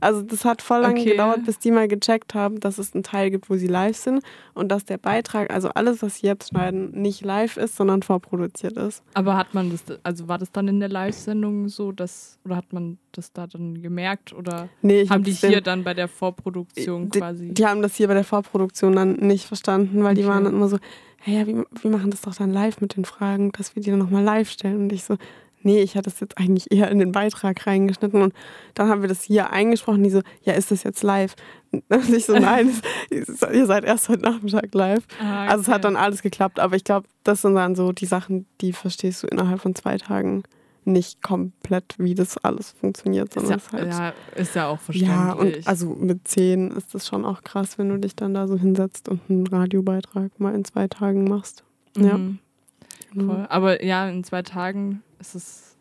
Also 0.00 0.22
das 0.22 0.44
hat 0.44 0.62
voll 0.62 0.80
lange 0.80 1.00
Okay. 1.00 1.10
gedauert, 1.12 1.44
bis 1.44 1.58
die 1.58 1.70
mal 1.70 1.88
gecheckt 1.88 2.34
haben, 2.34 2.60
dass 2.60 2.78
es 2.78 2.94
einen 2.94 3.02
Teil 3.02 3.30
gibt, 3.30 3.48
wo 3.50 3.56
sie 3.56 3.66
live 3.66 3.96
sind 3.96 4.22
und 4.54 4.68
dass 4.70 4.84
der 4.84 4.98
Beitrag, 4.98 5.50
also 5.52 5.68
alles, 5.70 6.02
was 6.02 6.16
sie 6.16 6.26
jetzt 6.26 6.50
schneiden, 6.50 6.90
nicht 6.92 7.24
live 7.24 7.56
ist, 7.56 7.76
sondern 7.76 8.02
vorproduziert 8.02 8.76
ist. 8.76 9.02
Aber 9.14 9.36
hat 9.36 9.54
man 9.54 9.70
das, 9.70 9.84
also 10.02 10.28
war 10.28 10.38
das 10.38 10.52
dann 10.52 10.68
in 10.68 10.80
der 10.80 10.88
Live-Sendung 10.88 11.68
so, 11.68 11.92
dass, 11.92 12.38
oder 12.44 12.56
hat 12.56 12.72
man 12.72 12.98
das 13.12 13.32
da 13.32 13.46
dann 13.46 13.82
gemerkt 13.82 14.32
oder 14.32 14.68
Nee, 14.82 15.02
ich 15.02 15.10
haben 15.10 15.20
hab 15.20 15.24
die 15.24 15.32
hier 15.32 15.60
dann 15.60 15.84
bei 15.84 15.94
der 15.94 16.08
Vorproduktion 16.08 17.10
die, 17.10 17.18
quasi? 17.18 17.48
die 17.52 17.66
haben 17.66 17.82
das 17.82 17.94
hier 17.96 18.08
bei 18.08 18.14
der 18.14 18.24
Vorproduktion 18.24 18.94
dann 18.94 19.12
nicht 19.14 19.46
verstanden, 19.46 20.02
weil 20.04 20.14
die 20.14 20.22
Okay. 20.22 20.30
waren 20.30 20.44
dann 20.44 20.54
immer 20.54 20.68
so, 20.68 20.78
hey, 21.18 21.38
ja, 21.38 21.46
wir, 21.46 21.66
wir 21.80 21.90
machen 21.90 22.10
das 22.10 22.20
doch 22.20 22.34
dann 22.34 22.52
live 22.52 22.80
mit 22.80 22.96
den 22.96 23.04
Fragen, 23.04 23.52
dass 23.52 23.74
wir 23.74 23.82
die 23.82 23.90
dann 23.90 23.98
nochmal 23.98 24.22
live 24.22 24.50
stellen. 24.50 24.76
Und 24.82 24.92
ich 24.92 25.04
so, 25.04 25.16
nee, 25.62 25.80
ich 25.80 25.96
hatte 25.96 26.10
das 26.10 26.20
jetzt 26.20 26.38
eigentlich 26.38 26.70
eher 26.70 26.90
in 26.90 26.98
den 26.98 27.12
Beitrag 27.12 27.66
reingeschnitten. 27.66 28.22
Und 28.22 28.34
dann 28.74 28.88
haben 28.88 29.02
wir 29.02 29.08
das 29.08 29.22
hier 29.22 29.50
eingesprochen, 29.52 30.02
die 30.04 30.10
so, 30.10 30.20
ja, 30.42 30.52
ist 30.54 30.70
das 30.70 30.82
jetzt 30.84 31.02
live? 31.02 31.34
Und 31.72 32.08
ich 32.14 32.26
so, 32.26 32.34
nein, 32.38 32.70
es 33.10 33.42
ihr 33.52 33.66
seid 33.66 33.84
erst 33.84 34.08
heute 34.08 34.22
Nachmittag 34.22 34.72
live. 34.74 35.04
Ah, 35.20 35.46
Also 35.46 35.62
es 35.62 35.68
hat 35.68 35.76
okay. 35.76 35.82
dann 35.82 35.96
alles 35.96 36.22
geklappt, 36.22 36.60
aber 36.60 36.76
ich 36.76 36.84
glaube, 36.84 37.08
das 37.24 37.42
sind 37.42 37.54
dann 37.54 37.74
so 37.74 37.92
die 37.92 38.06
Sachen, 38.06 38.46
die 38.60 38.72
verstehst 38.72 39.22
du 39.22 39.26
innerhalb 39.26 39.60
von 39.60 39.74
zwei 39.74 39.98
Tagen 39.98 40.42
nicht 40.88 41.20
komplett, 41.20 41.96
wie 41.98 42.14
das 42.14 42.38
alles 42.38 42.70
funktioniert, 42.70 43.34
Ist 43.34 43.34
sondern 43.48 43.58
ja, 43.58 43.64
es 43.66 43.72
halt. 43.72 43.92
ja, 43.92 44.40
ist 44.40 44.54
ja 44.54 44.68
auch 44.68 44.78
verständlich. 44.78 45.16
Ja, 45.16 45.32
und 45.32 45.66
also 45.66 45.88
mit 45.88 46.28
zehn 46.28 46.70
ist 46.70 46.94
das 46.94 47.08
schon 47.08 47.24
auch 47.24 47.42
krass, 47.42 47.76
wenn 47.76 47.88
du 47.88 47.98
dich 47.98 48.14
dann 48.14 48.34
da 48.34 48.46
so 48.46 48.56
hinsetzt 48.56 49.08
und 49.08 49.20
einen 49.28 49.48
Radiobeitrag 49.48 50.38
mal 50.38 50.54
in 50.54 50.64
zwei 50.64 50.86
Tagen 50.86 51.24
machst. 51.24 51.64
Ja. 51.96 52.16
Mhm, 52.18 52.38
Genau. 53.12 53.34
voll. 53.34 53.46
Aber 53.48 53.84
ja, 53.84 54.08
in 54.08 54.22
zwei 54.22 54.42
Tagen 54.42 55.02
ist 55.20 55.34
es, 55.34 55.76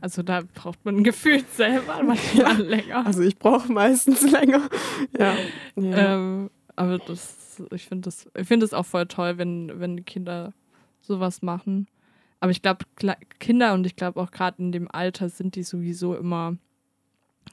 also 0.00 0.22
da 0.22 0.42
braucht 0.54 0.84
man 0.84 1.04
gefühlt 1.04 1.50
selber 1.52 2.02
manchmal 2.06 2.60
länger. 2.60 3.06
Also 3.06 3.22
ich 3.22 3.38
brauche 3.38 3.72
meistens 3.72 4.22
länger. 4.30 4.68
Ja. 5.18 5.34
ja. 5.76 6.14
Ähm, 6.14 6.50
aber 6.76 6.98
das, 6.98 7.62
ich 7.72 7.86
finde 7.86 8.06
das, 8.06 8.28
ich 8.36 8.48
finde 8.48 8.66
es 8.66 8.74
auch 8.74 8.86
voll 8.86 9.06
toll, 9.06 9.38
wenn, 9.38 9.80
wenn 9.80 10.04
Kinder 10.04 10.52
sowas 11.00 11.42
machen. 11.42 11.86
Aber 12.40 12.50
ich 12.50 12.62
glaube, 12.62 12.84
Kinder 13.38 13.74
und 13.74 13.86
ich 13.86 13.96
glaube 13.96 14.20
auch 14.20 14.30
gerade 14.30 14.60
in 14.60 14.72
dem 14.72 14.90
Alter 14.90 15.28
sind 15.28 15.54
die 15.54 15.62
sowieso 15.62 16.14
immer 16.14 16.56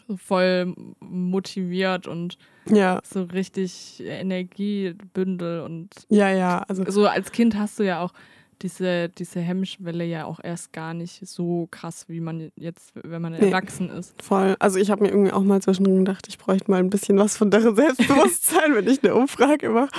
so 0.07 0.17
voll 0.17 0.73
motiviert 0.99 2.07
und 2.07 2.37
ja. 2.67 2.99
so 3.03 3.23
richtig 3.23 4.01
Energiebündel 4.05 5.61
und 5.61 5.89
ja, 6.09 6.29
ja. 6.29 6.63
Also 6.67 6.83
so 6.89 7.07
als 7.07 7.31
Kind 7.31 7.55
hast 7.55 7.79
du 7.79 7.83
ja 7.83 8.01
auch 8.01 8.13
diese, 8.61 9.09
diese 9.09 9.39
Hemmschwelle 9.39 10.05
ja 10.05 10.25
auch 10.25 10.39
erst 10.43 10.71
gar 10.73 10.93
nicht 10.93 11.25
so 11.27 11.67
krass, 11.71 12.05
wie 12.07 12.19
man 12.21 12.51
jetzt, 12.55 12.91
wenn 12.95 13.21
man 13.21 13.33
Nee. 13.33 13.39
erwachsen 13.47 13.89
ist. 13.89 14.13
voll. 14.21 14.55
Also 14.59 14.77
ich 14.79 14.91
habe 14.91 15.03
mir 15.03 15.09
irgendwie 15.09 15.31
auch 15.31 15.43
mal 15.43 15.61
zwischendrin 15.61 15.97
gedacht, 16.05 16.27
ich 16.27 16.37
bräuchte 16.37 16.69
mal 16.69 16.79
ein 16.79 16.89
bisschen 16.89 17.17
was 17.17 17.37
von 17.37 17.49
deren 17.51 17.75
Selbstbewusstsein, 17.75 18.75
wenn 18.75 18.87
ich 18.87 19.03
eine 19.03 19.15
Umfrage 19.15 19.69
mache. 19.69 19.89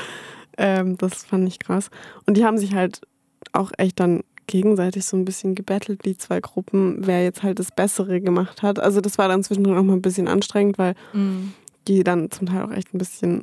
Ähm, 0.59 0.97
das 0.99 1.25
fand 1.25 1.49
ich 1.49 1.59
krass. 1.59 1.91
Und 2.27 2.37
die 2.37 2.45
haben 2.45 2.59
sich 2.59 2.75
halt 2.75 3.01
auch 3.53 3.73
echt 3.79 3.99
dann 4.01 4.23
gegenseitig 4.47 5.05
so 5.05 5.17
ein 5.17 5.25
bisschen 5.25 5.55
gebettelt, 5.55 6.05
die 6.05 6.17
zwei 6.19 6.41
Gruppen, 6.41 7.07
wer 7.07 7.23
jetzt 7.25 7.43
halt 7.43 7.59
das 7.59 7.71
Bessere 7.71 8.21
gemacht 8.21 8.63
hat. 8.63 8.79
Also 8.79 9.01
das 9.01 9.17
war 9.19 9.29
dann 9.29 9.43
zwischendrin 9.43 9.77
auch 9.79 9.83
mal 9.83 9.95
ein 9.95 10.03
bisschen 10.03 10.29
anstrengend, 10.29 10.79
weil 10.79 10.95
die 11.89 12.05
dann 12.05 12.31
zum 12.31 12.47
Teil 12.49 12.63
auch 12.65 12.71
echt 12.73 12.93
ein 12.95 12.99
bisschen 12.99 13.43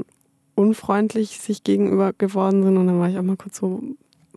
unfreundlich 0.55 1.39
sich 1.39 1.63
gegenüber 1.63 2.13
geworden 2.13 2.63
sind. 2.63 2.77
Und 2.77 2.87
dann 2.87 2.99
war 2.99 3.09
ich 3.09 3.17
auch 3.17 3.23
mal 3.23 3.37
kurz 3.37 3.57
so, 3.57 3.81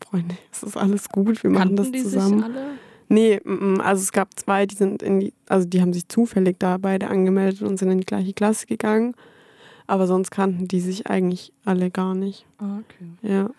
Freunde, 0.03 0.37
es 0.51 0.63
ist 0.63 0.77
alles 0.77 1.09
gut, 1.09 1.43
wir 1.43 1.51
machen 1.51 1.77
Kannten 1.77 1.77
das 1.77 1.93
die 1.93 2.03
zusammen. 2.03 2.39
sich 2.39 2.45
alle? 2.45 2.65
Nee, 3.09 3.41
also 3.81 4.01
es 4.03 4.13
gab 4.13 4.39
zwei, 4.39 4.65
die 4.67 4.75
sind 4.75 5.03
in 5.03 5.21
die, 5.21 5.35
also 5.47 5.69
die 5.69 5.81
haben 5.83 5.93
sich 5.93 6.09
zufällig 6.09 6.57
da 6.59 6.79
beide 6.79 7.09
angemeldet 7.09 7.63
und 7.63 7.77
sind 7.79 7.91
in 7.91 7.99
die 7.99 8.07
gleiche 8.07 8.33
Klasse 8.33 8.67
gegangen. 8.67 9.15
Aber 9.87 10.07
sonst 10.07 10.31
kannten 10.31 10.69
die 10.69 10.81
sich 10.81 11.09
eigentlich 11.09 11.53
alle 11.65 11.91
gar 11.91 12.15
nicht. 12.15 12.47
Ah, 12.59 12.79
okay. 12.79 13.11
Ja. 13.21 13.51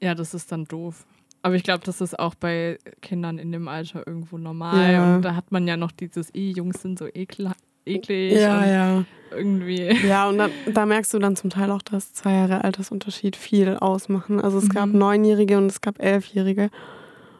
Ja, 0.00 0.14
das 0.16 0.34
ist 0.34 0.50
dann 0.50 0.64
doof. 0.64 1.06
Aber 1.42 1.54
ich 1.54 1.62
glaube, 1.62 1.84
das 1.84 2.00
ist 2.00 2.18
auch 2.18 2.34
bei 2.34 2.78
Kindern 3.02 3.38
in 3.38 3.52
dem 3.52 3.68
Alter 3.68 4.04
irgendwo 4.06 4.38
normal. 4.38 4.92
Ja. 4.92 5.16
Und 5.16 5.22
da 5.22 5.36
hat 5.36 5.52
man 5.52 5.68
ja 5.68 5.76
noch 5.76 5.92
dieses, 5.92 6.34
eh, 6.34 6.50
Jungs 6.50 6.82
sind 6.82 6.98
so 6.98 7.06
ekla 7.06 7.52
eklig. 7.86 8.32
Ja, 8.34 8.58
und 8.60 8.68
ja. 8.68 9.04
Irgendwie. 9.34 9.88
Ja, 10.06 10.28
und 10.28 10.36
dann, 10.38 10.50
da 10.72 10.84
merkst 10.84 11.14
du 11.14 11.18
dann 11.18 11.36
zum 11.36 11.48
Teil 11.50 11.70
auch, 11.70 11.80
dass 11.82 12.12
zwei 12.12 12.32
Jahre 12.34 12.64
Altersunterschied 12.64 13.34
viel 13.34 13.76
ausmachen. 13.78 14.40
Also 14.40 14.58
es 14.58 14.68
gab 14.68 14.88
Mhm. 14.88 14.98
Neunjährige 14.98 15.56
und 15.56 15.66
es 15.66 15.80
gab 15.80 15.98
Elfjährige. 16.02 16.68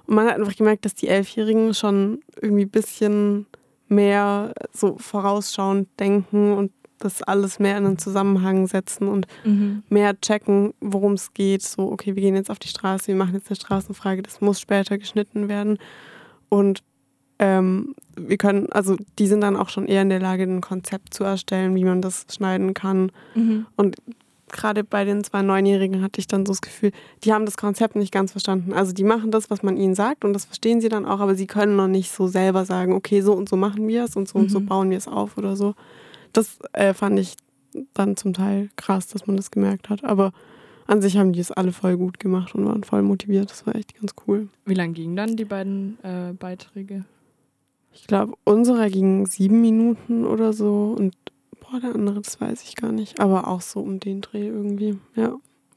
Und 0.06 0.14
man 0.14 0.26
hat 0.26 0.36
einfach 0.36 0.56
gemerkt, 0.56 0.84
dass 0.86 0.94
die 0.94 1.08
Elfjährigen 1.08 1.74
schon 1.74 2.20
irgendwie 2.40 2.64
ein 2.64 2.70
bisschen 2.70 3.46
mehr 3.88 4.52
so 4.72 4.96
vorausschauend 4.98 5.88
denken 6.00 6.52
und 6.54 6.72
das 6.98 7.22
alles 7.22 7.58
mehr 7.58 7.76
in 7.76 7.84
einen 7.84 7.98
Zusammenhang 7.98 8.66
setzen 8.68 9.08
und 9.08 9.26
Mhm. 9.44 9.82
mehr 9.90 10.18
checken, 10.20 10.72
worum 10.80 11.12
es 11.14 11.34
geht. 11.34 11.60
So, 11.62 11.90
okay, 11.92 12.14
wir 12.14 12.22
gehen 12.22 12.36
jetzt 12.36 12.50
auf 12.50 12.58
die 12.60 12.68
Straße, 12.68 13.08
wir 13.08 13.16
machen 13.16 13.34
jetzt 13.34 13.50
eine 13.50 13.56
Straßenfrage, 13.56 14.22
das 14.22 14.40
muss 14.40 14.60
später 14.60 14.96
geschnitten 14.98 15.48
werden. 15.48 15.78
Und 16.48 16.82
ähm, 17.38 17.94
wir 18.16 18.36
können, 18.36 18.70
also 18.72 18.96
die 19.18 19.26
sind 19.26 19.40
dann 19.40 19.56
auch 19.56 19.68
schon 19.68 19.86
eher 19.86 20.02
in 20.02 20.10
der 20.10 20.20
Lage, 20.20 20.44
ein 20.44 20.60
Konzept 20.60 21.14
zu 21.14 21.24
erstellen, 21.24 21.74
wie 21.74 21.84
man 21.84 22.02
das 22.02 22.26
schneiden 22.30 22.74
kann. 22.74 23.10
Mhm. 23.34 23.66
Und 23.76 23.96
gerade 24.50 24.84
bei 24.84 25.04
den 25.04 25.24
zwei 25.24 25.40
Neunjährigen 25.42 26.02
hatte 26.02 26.20
ich 26.20 26.26
dann 26.26 26.44
so 26.44 26.52
das 26.52 26.60
Gefühl, 26.60 26.92
die 27.24 27.32
haben 27.32 27.46
das 27.46 27.56
Konzept 27.56 27.96
nicht 27.96 28.12
ganz 28.12 28.32
verstanden. 28.32 28.74
Also 28.74 28.92
die 28.92 29.02
machen 29.04 29.30
das, 29.30 29.48
was 29.50 29.62
man 29.62 29.78
ihnen 29.78 29.94
sagt 29.94 30.24
und 30.26 30.34
das 30.34 30.44
verstehen 30.44 30.80
sie 30.82 30.90
dann 30.90 31.06
auch, 31.06 31.20
aber 31.20 31.34
sie 31.34 31.46
können 31.46 31.74
noch 31.74 31.88
nicht 31.88 32.12
so 32.12 32.26
selber 32.28 32.66
sagen, 32.66 32.92
okay, 32.92 33.22
so 33.22 33.32
und 33.32 33.48
so 33.48 33.56
machen 33.56 33.88
wir 33.88 34.04
es 34.04 34.14
und 34.14 34.28
so 34.28 34.38
und 34.38 34.50
so 34.50 34.60
Mhm. 34.60 34.66
bauen 34.66 34.90
wir 34.90 34.98
es 34.98 35.08
auf 35.08 35.38
oder 35.38 35.56
so. 35.56 35.74
Das 36.34 36.58
äh, 36.74 36.92
fand 36.92 37.18
ich 37.18 37.36
dann 37.94 38.16
zum 38.18 38.34
Teil 38.34 38.68
krass, 38.76 39.06
dass 39.08 39.26
man 39.26 39.38
das 39.38 39.50
gemerkt 39.50 39.88
hat. 39.88 40.04
Aber 40.04 40.32
an 40.86 41.00
sich 41.00 41.16
haben 41.16 41.32
die 41.32 41.40
es 41.40 41.50
alle 41.50 41.72
voll 41.72 41.96
gut 41.96 42.18
gemacht 42.20 42.54
und 42.54 42.66
waren 42.66 42.84
voll 42.84 43.00
motiviert. 43.02 43.50
Das 43.50 43.66
war 43.66 43.74
echt 43.74 43.98
ganz 43.98 44.12
cool. 44.26 44.48
Wie 44.66 44.74
lang 44.74 44.92
gingen 44.92 45.16
dann 45.16 45.36
die 45.36 45.46
beiden 45.46 45.96
äh, 46.02 46.34
Beiträge? 46.38 47.04
Ich 47.94 48.06
glaube, 48.06 48.34
unserer 48.44 48.88
ging 48.90 49.26
sieben 49.26 49.60
Minuten 49.60 50.24
oder 50.26 50.52
so 50.52 50.94
und 50.98 51.14
boah, 51.60 51.80
der 51.80 51.94
andere, 51.94 52.20
das 52.20 52.40
weiß 52.40 52.62
ich 52.64 52.76
gar 52.76 52.92
nicht. 52.92 53.20
Aber 53.20 53.48
auch 53.48 53.60
so 53.60 53.80
um 53.80 54.00
den 54.00 54.20
Dreh 54.20 54.48
irgendwie. 54.48 54.98
Ja, 55.14 55.36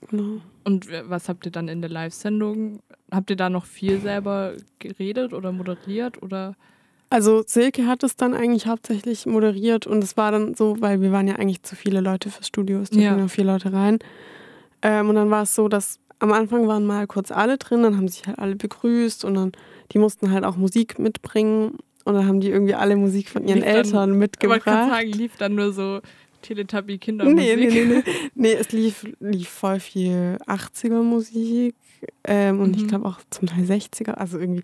genau. 0.10 0.42
Und 0.64 0.88
was 1.08 1.30
habt 1.30 1.46
ihr 1.46 1.52
dann 1.52 1.68
in 1.68 1.82
der 1.82 1.92
Live-Sendung? 1.92 2.80
Habt 3.12 3.30
ihr 3.30 3.36
da 3.36 3.50
noch 3.50 3.66
viel 3.66 4.00
selber 4.02 4.54
geredet 4.80 5.34
oder 5.34 5.52
moderiert? 5.52 6.24
Oder? 6.24 6.56
Also 7.10 7.44
Silke 7.46 7.86
hat 7.86 8.04
es 8.04 8.16
dann 8.16 8.34
eigentlich 8.34 8.66
hauptsächlich 8.66 9.26
moderiert 9.28 9.86
und 9.86 10.04
es 10.04 10.18
war 10.18 10.32
dann 10.32 10.56
so, 10.56 10.78
weil 10.80 11.02
wir 11.02 11.12
waren 11.12 11.28
ja 11.28 11.36
eigentlich 11.36 11.62
zu 11.64 11.76
viele 11.76 12.02
Leute 12.02 12.30
fürs 12.32 12.48
Studio, 12.48 12.80
es 12.80 12.90
Ja. 12.92 13.16
ja 13.16 13.28
vier 13.28 13.44
Leute 13.46 13.72
rein. 13.74 14.00
Ähm, 14.82 15.10
und 15.10 15.16
dann 15.16 15.30
war 15.30 15.44
es 15.44 15.54
so, 15.54 15.68
dass 15.68 16.00
am 16.20 16.32
Anfang 16.32 16.68
waren 16.68 16.86
mal 16.86 17.06
kurz 17.08 17.32
alle 17.32 17.58
drin, 17.58 17.84
dann 17.84 17.96
haben 17.98 18.08
sich 18.08 18.26
halt 18.26 18.40
alle 18.40 18.56
begrüßt 18.56 19.24
und 19.26 19.36
dann, 19.36 19.52
die 19.92 20.00
mussten 20.00 20.32
halt 20.32 20.44
auch 20.46 20.58
Musik 20.58 20.98
mitbringen 20.98 21.78
und 22.06 22.14
dann 22.14 22.26
haben 22.28 22.40
die 22.40 22.50
irgendwie 22.50 22.74
alle 22.76 22.96
Musik 22.96 23.28
von 23.30 23.44
ihren 23.48 23.58
Lief 23.58 23.66
dann- 23.66 23.76
Eltern 23.76 23.90
Ich 23.90 23.96
wollte 23.96 24.14
mitgebracht. 24.20 24.64
sagen, 24.66 25.12
lief 25.12 25.36
dann 25.38 25.56
nur 25.56 25.74
so 25.74 26.00
Teletubby-Kindermusik. 26.44 27.36
Nee, 27.36 27.56
nee, 27.56 27.68
nee, 27.68 27.86
nee. 28.06 28.14
nee, 28.36 28.54
es 28.54 28.72
lief, 28.72 29.06
lief 29.20 29.50
voll 29.50 29.80
viel 29.80 30.38
80er-Musik 30.48 31.76
ähm, 32.24 32.60
und 32.62 32.76
ich 32.76 32.84
Mhm. 32.84 32.88
glaube 32.88 33.06
auch 33.08 33.20
zum 33.32 33.48
Teil 33.48 33.64
60er, 33.66 34.12
also 34.12 34.38
irgendwie 34.40 34.64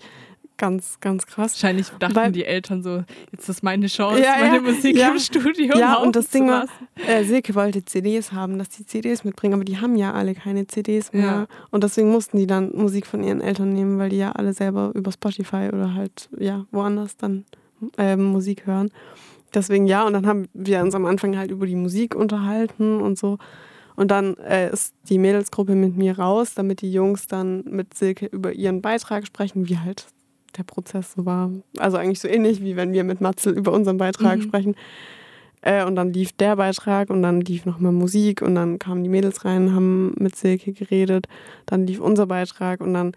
ganz, 0.62 1.00
ganz 1.02 1.26
krass. 1.26 1.54
Wahrscheinlich 1.56 1.90
dachten 2.00 2.16
Weil- 2.16 2.32
die 2.32 2.46
Eltern 2.46 2.84
so, 2.84 3.04
jetzt 3.32 3.50
ist 3.50 3.64
meine 3.64 3.88
Chance, 3.88 4.22
Ja, 4.22 4.36
meine 4.40 4.58
ja, 4.58 4.62
Musik 4.62 4.96
ja. 4.96 5.10
im 5.12 5.18
Studio 5.20 5.76
Ja, 5.78 5.96
und 5.96 6.16
das 6.16 6.30
Ding 6.30 6.48
war, 6.48 6.68
äh, 7.08 7.24
Silke 7.24 7.56
wollte 7.56 7.84
CDs 7.84 8.32
haben, 8.32 8.60
dass 8.60 8.70
die 8.70 8.86
CDs 8.86 9.24
mitbringen, 9.24 9.56
aber 9.56 9.64
die 9.66 9.80
haben 9.80 9.96
ja 9.96 10.14
alle 10.14 10.36
keine 10.36 10.68
CDs 10.68 11.12
mehr. 11.14 11.48
Und 11.72 11.84
deswegen 11.84 12.12
mussten 12.12 12.38
die 12.38 12.46
dann 12.48 12.72
Musik 12.76 13.08
von 13.08 13.24
ihren 13.24 13.42
Eltern 13.42 13.74
nehmen, 13.74 13.98
weil 13.98 14.10
die 14.10 14.18
ja 14.18 14.34
alle 14.34 14.54
selber 14.54 14.92
über 14.94 15.12
Spotify 15.12 15.70
oder 15.74 15.96
halt, 15.96 16.30
ja, 16.38 16.66
woanders 16.72 17.18
dann 17.18 17.44
ähm, 17.98 18.26
Musik 18.26 18.68
hören. 18.68 18.92
Deswegen 19.56 19.88
ja, 19.88 20.06
und 20.06 20.14
dann 20.14 20.28
haben 20.28 20.48
wir 20.54 20.80
uns 20.82 20.94
am 20.94 21.06
Anfang 21.06 21.36
halt 21.38 21.50
über 21.50 21.66
die 21.66 21.76
Musik 21.76 22.14
unterhalten 22.16 23.02
und 23.02 23.18
so. 23.18 23.40
Und 23.96 24.10
dann 24.10 24.38
äh, 24.38 24.72
ist 24.72 24.94
die 25.10 25.18
Mädelsgruppe 25.18 25.76
mit 25.76 25.98
mir 25.98 26.18
raus, 26.18 26.54
damit 26.54 26.82
die 26.82 26.92
Jungs 26.94 27.28
dann 27.28 27.64
mit 27.66 27.94
Silke 27.96 28.28
über 28.28 28.54
ihren 28.54 28.82
Beitrag 28.82 29.26
sprechen, 29.28 29.68
wie 29.68 29.78
halt 29.80 30.06
der 30.58 30.64
Prozess 30.64 31.14
so 31.16 31.26
war. 31.26 31.52
Also 31.78 31.98
eigentlich 31.98 32.20
so 32.20 32.28
ähnlich, 32.28 32.62
wie 32.62 32.76
wenn 32.76 32.94
wir 32.94 33.04
mit 33.04 33.22
Matzel 33.22 33.54
über 33.58 33.72
unseren 33.72 33.98
Beitrag 33.98 34.40
Mhm. 34.40 34.42
sprechen. 34.44 34.76
Äh, 35.64 35.86
und 35.86 35.96
dann 35.96 36.12
lief 36.12 36.32
der 36.34 36.56
Beitrag 36.56 37.10
und 37.12 37.22
dann 37.22 37.42
lief 37.42 37.66
nochmal 37.66 37.92
Musik 37.92 38.42
und 38.42 38.56
dann 38.56 38.80
kamen 38.80 39.04
die 39.04 39.10
Mädels 39.12 39.46
rein, 39.46 39.74
haben 39.76 40.14
mit 40.18 40.36
Silke 40.36 40.74
geredet. 40.74 41.28
Dann 41.68 41.86
lief 41.86 42.00
unser 42.00 42.26
Beitrag 42.26 42.82
und 42.82 42.94
dann 42.96 43.12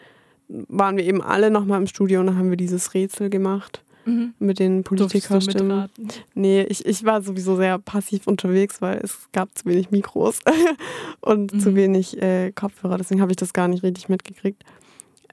waren 0.49 0.99
wir 0.99 1.05
eben 1.05 1.23
alle 1.23 1.51
nochmal 1.51 1.81
im 1.81 1.87
Studio 1.87 2.21
und 2.21 2.27
dann 2.27 2.37
haben 2.37 2.51
wir 2.51 2.59
dieses 2.59 2.93
Rätsel 2.93 3.31
gemacht 3.31 3.83
Mhm. 4.05 4.35
mit 4.39 4.59
den 4.59 4.85
Politikerstimmen. 4.85 5.89
Nee, 6.35 6.65
ich, 6.65 6.85
ich 6.85 7.05
war 7.07 7.23
sowieso 7.23 7.57
sehr 7.57 7.79
passiv 7.79 8.27
unterwegs, 8.27 8.83
weil 8.83 8.99
es 9.03 9.31
gab 9.33 9.57
zu 9.57 9.65
wenig 9.65 9.91
Mikros 9.91 10.41
und 11.23 11.55
Mhm. 11.55 11.61
zu 11.61 11.75
wenig 11.75 12.21
äh, 12.21 12.53
Kopfhörer. 12.53 12.99
Deswegen 12.99 13.23
habe 13.23 13.33
ich 13.33 13.37
das 13.37 13.55
gar 13.55 13.69
nicht 13.69 13.83
richtig 13.83 14.11
mitgekriegt. 14.11 14.63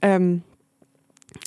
Ähm, 0.01 0.43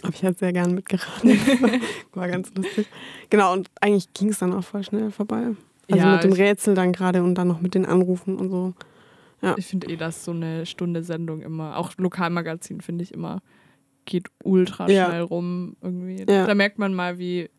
aber 0.03 0.13
ich 0.15 0.23
hätte 0.23 0.39
sehr 0.41 0.53
gern 0.53 0.75
mitgeraten. 0.75 1.31
war 2.13 2.29
ganz 2.29 2.53
lustig. 2.55 2.87
Genau, 3.31 3.53
und 3.53 3.71
eigentlich 3.81 4.13
ging 4.13 4.29
es 4.31 4.39
dann 4.39 4.53
auch 4.53 4.65
voll 4.65 4.85
schnell 4.85 5.11
vorbei. 5.11 5.53
Also 5.91 5.99
Ja, 6.05 6.13
mit 6.13 6.25
dem 6.25 6.33
Rätsel 6.33 6.75
dann 6.75 6.93
gerade 6.93 7.23
und 7.23 7.35
dann 7.37 7.49
noch 7.49 7.61
mit 7.61 7.75
den 7.75 7.87
Anrufen 7.87 8.37
und 8.37 8.51
so. 8.51 8.75
Ich 9.59 9.67
finde 9.67 9.89
eh, 9.91 9.97
dass 9.97 10.25
so 10.25 10.31
eine 10.31 10.65
Stunde 10.65 11.03
Sendung 11.03 11.43
immer, 11.43 11.77
auch 11.77 11.93
Lokalmagazin 11.99 12.81
finde 12.81 13.05
ich 13.05 13.13
immer, 13.13 13.43
geht 14.07 14.29
ultra 14.43 14.89
Ja. 14.89 15.07
schnell 15.09 15.21
rum 15.23 15.77
irgendwie. 15.83 16.25
Ja. 16.27 16.47
Da 16.47 16.55
merkt 16.55 16.79
man 16.79 16.95
mal, 16.95 17.19
wie, 17.19 17.51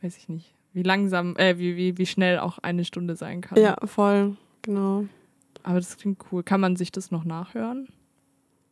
weiß 0.00 0.16
ich 0.16 0.28
nicht, 0.28 0.54
wie 0.72 0.82
langsam, 0.84 1.34
äh, 1.36 1.58
wie, 1.58 1.76
wie, 1.76 1.98
wie 1.98 2.06
schnell 2.06 2.38
auch 2.38 2.58
eine 2.58 2.84
Stunde 2.84 3.16
sein 3.16 3.40
kann. 3.40 3.58
Ja, 3.58 3.76
voll, 3.84 4.36
genau. 4.62 5.06
Aber 5.64 5.80
das 5.80 5.96
klingt 5.96 6.20
cool. 6.30 6.44
Kann 6.44 6.60
man 6.60 6.76
sich 6.76 6.92
das 6.92 7.10
noch 7.10 7.24
nachhören? 7.24 7.88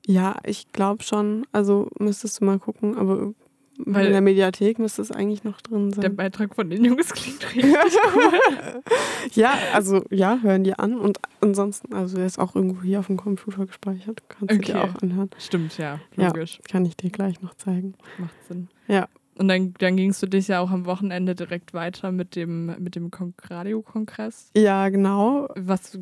Ja, 0.09 0.37
ich 0.45 0.71
glaube 0.73 1.03
schon. 1.03 1.47
Also 1.53 1.89
müsstest 1.99 2.41
du 2.41 2.45
mal 2.45 2.59
gucken, 2.61 2.97
aber 2.97 3.35
Weil- 3.79 4.07
in 4.07 4.13
der 4.13 4.21
Mediathek 4.21 4.79
müsste 4.79 5.03
es 5.03 5.11
eigentlich 5.11 5.43
noch 5.45 5.61
drin 5.61 5.91
sein. 5.93 6.01
Der 6.03 6.09
Beitrag 6.11 6.55
von 6.55 6.71
den 6.71 6.85
Jungs 6.85 7.13
klingt 7.13 7.45
richtig. 7.55 7.65
Ja, 9.35 9.55
also 9.75 10.05
ja, 10.11 10.39
hören 10.41 10.65
die 10.65 10.75
an 10.79 10.97
und 10.99 11.19
ansonsten, 11.41 11.93
also 11.95 12.17
der 12.17 12.27
ist 12.27 12.39
auch 12.39 12.55
irgendwo 12.55 12.83
hier 12.83 13.01
auf 13.01 13.07
dem 13.09 13.17
Computer 13.17 13.67
gespeichert. 13.67 14.23
Kannst 14.29 14.55
du 14.55 14.59
dir 14.59 14.77
Okay. 14.77 14.89
auch 14.89 15.03
anhören. 15.03 15.31
Stimmt, 15.39 15.77
ja, 15.79 16.01
Ja. 16.17 16.29
logisch. 16.29 16.61
Kann 16.71 16.85
ich 16.87 16.97
dir 16.97 17.11
gleich 17.11 17.43
noch 17.43 17.55
zeigen. 17.55 17.95
Macht 18.19 18.35
Sinn. 18.49 18.69
Ja. 18.87 19.09
Und 19.39 19.49
dann, 19.49 19.75
dann 19.79 19.97
gingst 19.97 20.23
du 20.23 20.27
dich 20.27 20.49
ja 20.49 20.61
auch 20.61 20.71
am 20.71 20.87
Wochenende 20.87 21.35
direkt 21.35 21.75
weiter 21.75 22.13
mit 22.13 22.37
dem, 22.37 22.67
mit 22.83 22.95
dem 22.95 23.11
Kon 23.11 23.35
Radiokongress. 23.43 24.51
Ja, 24.57 24.89
genau. 24.89 25.49
Was, 25.57 25.99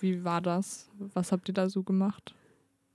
wie 0.00 0.22
war 0.22 0.40
das? 0.40 0.88
Was 1.14 1.32
habt 1.32 1.48
ihr 1.48 1.54
da 1.54 1.68
so 1.68 1.82
gemacht? 1.82 2.34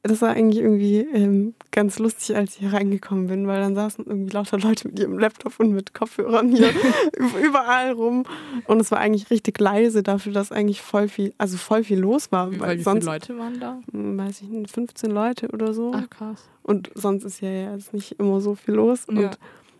Das 0.01 0.21
war 0.21 0.29
eigentlich 0.29 0.63
irgendwie 0.63 0.99
ähm, 0.99 1.55
ganz 1.71 1.99
lustig, 1.99 2.33
als 2.35 2.53
ich 2.53 2.59
hier 2.59 2.71
reingekommen 2.71 3.27
bin, 3.27 3.47
weil 3.47 3.59
dann 3.59 3.75
saßen 3.75 4.05
irgendwie 4.07 4.31
lauter 4.31 4.57
Leute 4.57 4.87
mit 4.87 4.97
ihrem 4.97 5.19
Laptop 5.19 5.59
und 5.59 5.73
mit 5.73 5.93
Kopfhörern 5.93 6.49
hier 6.55 6.69
überall 7.43 7.91
rum. 7.91 8.23
Und 8.65 8.79
es 8.79 8.91
war 8.91 8.99
eigentlich 8.99 9.29
richtig 9.29 9.59
leise 9.59 10.01
dafür, 10.01 10.31
dass 10.31 10.53
eigentlich 10.53 10.81
voll 10.81 11.09
viel, 11.09 11.33
also 11.37 11.57
voll 11.57 11.83
viel 11.83 11.99
los 11.99 12.31
war. 12.31 12.49
Wie, 12.51 12.59
weil 12.61 12.77
wie 12.77 12.83
sonst, 12.83 13.03
viele 13.03 13.13
Leute 13.13 13.37
waren 13.37 13.59
da? 13.59 13.79
hm, 13.91 14.17
weiß 14.17 14.41
ich 14.41 14.47
nicht, 14.47 14.71
15 14.71 15.11
Leute 15.11 15.49
oder 15.49 15.73
so. 15.73 15.91
Ach 15.93 16.09
krass. 16.09 16.47
Und 16.63 16.89
sonst 16.95 17.25
ist 17.25 17.41
ja 17.41 17.73
jetzt 17.73 17.93
nicht 17.93 18.13
immer 18.19 18.39
so 18.39 18.55
viel 18.55 18.75
los. 18.75 19.03
Und 19.05 19.19
Ja. 19.19 19.31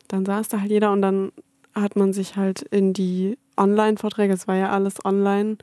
dann 0.10 0.26
saß 0.26 0.50
da 0.50 0.60
halt 0.60 0.70
jeder 0.72 0.92
und 0.92 1.02
dann 1.02 1.32
hat 1.76 1.96
man 1.96 2.12
sich 2.12 2.36
halt 2.36 2.64
in 2.64 2.92
die 2.92 3.38
Online-Vorträge, 3.56 4.34
es 4.34 4.48
war 4.50 4.56
ja 4.56 4.70
alles 4.72 4.96
online, 5.06 5.58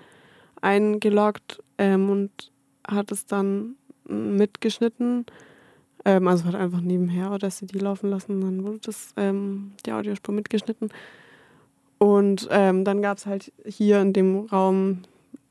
eingeloggt 0.62 1.62
ähm, 1.78 2.08
und 2.10 2.30
hat 2.88 3.10
es 3.12 3.26
dann 3.26 3.74
mitgeschnitten. 4.08 5.26
Ähm, 6.04 6.28
also 6.28 6.44
hat 6.44 6.54
einfach 6.54 6.80
nebenher 6.80 7.30
Audacity 7.32 7.78
laufen 7.78 8.10
lassen, 8.10 8.40
dann 8.40 8.64
wurde 8.64 8.78
das, 8.84 9.08
ähm, 9.16 9.72
die 9.84 9.92
Audiospur 9.92 10.34
mitgeschnitten. 10.34 10.90
Und 11.98 12.46
ähm, 12.50 12.84
dann 12.84 13.00
gab 13.02 13.18
es 13.18 13.26
halt 13.26 13.52
hier 13.64 14.00
in 14.02 14.12
dem 14.12 14.40
Raum, 14.46 15.02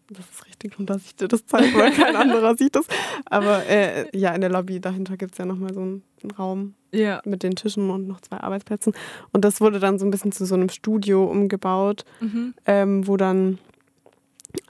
das 0.09 0.19
ist 0.29 0.45
richtig 0.45 0.77
und 0.77 0.89
dass 0.89 1.03
ich 1.03 1.15
dir 1.15 1.27
das 1.27 1.45
zeige, 1.47 1.74
weil 1.74 1.91
kein 1.91 2.15
anderer 2.15 2.55
sieht 2.55 2.75
das. 2.75 2.85
Aber 3.25 3.65
äh, 3.65 4.05
ja, 4.17 4.33
in 4.33 4.41
der 4.41 4.51
Lobby 4.51 4.79
dahinter 4.79 5.17
gibt 5.17 5.31
es 5.33 5.39
ja 5.39 5.45
nochmal 5.45 5.74
so 5.74 5.81
einen, 5.81 6.03
einen 6.21 6.31
Raum 6.31 6.74
Ja. 6.93 7.19
mit 7.25 7.41
den 7.41 7.55
Tischen 7.55 7.89
und 7.89 8.07
noch 8.07 8.21
zwei 8.21 8.38
Arbeitsplätzen. 8.38 8.93
Und 9.33 9.43
das 9.43 9.59
wurde 9.59 9.79
dann 9.79 9.97
so 9.97 10.05
ein 10.05 10.12
bisschen 10.12 10.31
zu 10.31 10.45
so 10.45 10.53
einem 10.53 10.69
Studio 10.69 11.25
umgebaut, 11.25 12.05
Mhm. 12.21 12.53
ähm, 12.67 13.07
wo 13.07 13.17
dann 13.17 13.57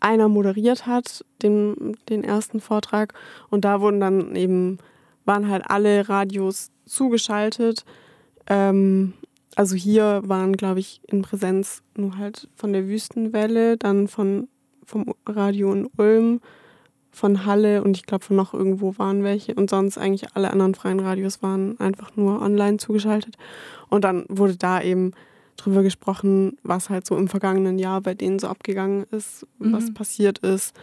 einer 0.05 0.29
moderiert 0.29 0.85
hat, 0.85 1.25
den, 1.41 1.97
den 2.09 2.23
ersten 2.23 2.59
Vortrag. 2.59 3.13
Und 3.49 3.65
da 3.65 3.81
wurden 3.81 3.99
dann 3.99 4.35
eben, 4.35 4.77
waren 5.25 5.49
halt 5.49 5.63
alle 5.67 6.07
Radios 6.07 6.69
zugeschaltet. 6.85 7.83
Ähm, 8.47 9.13
also 9.55 9.75
hier 9.75 10.21
waren, 10.25 10.53
glaube 10.53 10.79
ich, 10.79 11.01
in 11.07 11.23
Präsenz 11.23 11.81
nur 11.97 12.17
halt 12.17 12.47
von 12.55 12.71
der 12.71 12.87
Wüstenwelle, 12.87 13.77
dann 13.77 14.07
von, 14.07 14.47
vom 14.85 15.15
Radio 15.25 15.73
in 15.73 15.89
Ulm, 15.97 16.39
von 17.09 17.45
Halle 17.45 17.81
und 17.81 17.97
ich 17.97 18.05
glaube 18.05 18.25
von 18.25 18.35
noch 18.35 18.53
irgendwo 18.53 18.97
waren 18.99 19.23
welche. 19.23 19.55
Und 19.55 19.71
sonst 19.71 19.97
eigentlich 19.97 20.35
alle 20.35 20.51
anderen 20.51 20.75
freien 20.75 20.99
Radios 20.99 21.41
waren 21.41 21.79
einfach 21.79 22.15
nur 22.15 22.41
online 22.41 22.77
zugeschaltet. 22.77 23.37
Und 23.89 24.03
dann 24.03 24.25
wurde 24.29 24.55
da 24.55 24.81
eben 24.81 25.13
drüber 25.57 25.83
gesprochen, 25.83 26.57
was 26.63 26.89
halt 26.89 27.05
so 27.05 27.17
im 27.17 27.27
vergangenen 27.27 27.79
Jahr 27.79 28.01
bei 28.01 28.13
denen 28.13 28.39
so 28.39 28.47
abgegangen 28.47 29.05
ist, 29.11 29.45
was 29.59 29.89
Mhm. 29.89 29.93
passiert 29.93 30.39
ist. 30.39 30.75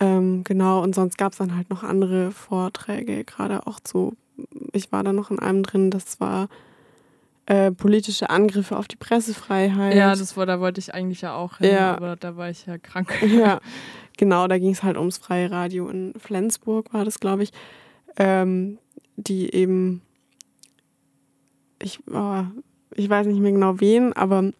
Ähm, 0.00 0.44
genau, 0.44 0.82
und 0.82 0.94
sonst 0.94 1.18
gab 1.18 1.32
es 1.32 1.38
dann 1.38 1.56
halt 1.56 1.70
noch 1.70 1.82
andere 1.82 2.30
Vorträge, 2.30 3.24
gerade 3.24 3.66
auch 3.66 3.80
zu, 3.80 4.14
ich 4.72 4.92
war 4.92 5.02
da 5.02 5.12
noch 5.12 5.30
in 5.30 5.38
einem 5.40 5.62
drin, 5.64 5.90
das 5.90 6.20
war 6.20 6.48
äh, 7.46 7.72
politische 7.72 8.28
Angriffe 8.30 8.76
auf 8.76 8.86
die 8.88 8.96
Pressefreiheit. 8.96 9.94
Ja, 9.96 10.10
das 10.14 10.36
war, 10.36 10.44
da 10.46 10.60
wollte 10.60 10.80
ich 10.80 10.94
eigentlich 10.94 11.22
ja 11.22 11.34
auch 11.34 11.58
hin, 11.58 11.72
Ja. 11.72 11.96
aber 11.96 12.14
da 12.14 12.36
war 12.36 12.50
ich 12.50 12.66
ja 12.66 12.76
krank. 12.78 13.10
ja, 13.26 13.58
genau, 14.18 14.46
da 14.46 14.58
ging 14.58 14.70
es 14.72 14.82
halt 14.82 14.96
ums 14.98 15.16
freie 15.18 15.50
Radio 15.50 15.88
in 15.88 16.12
Flensburg, 16.18 16.92
war 16.92 17.04
das, 17.04 17.18
glaube 17.20 17.42
ich, 17.44 17.52
ähm, 18.18 18.78
die 19.16 19.52
eben, 19.54 20.02
ich, 21.82 21.98
oh, 22.12 22.44
ich 22.94 23.08
weiß 23.08 23.26
nicht 23.26 23.40
mehr 23.40 23.52
genau 23.52 23.80
wen, 23.80 24.12
aber 24.12 24.50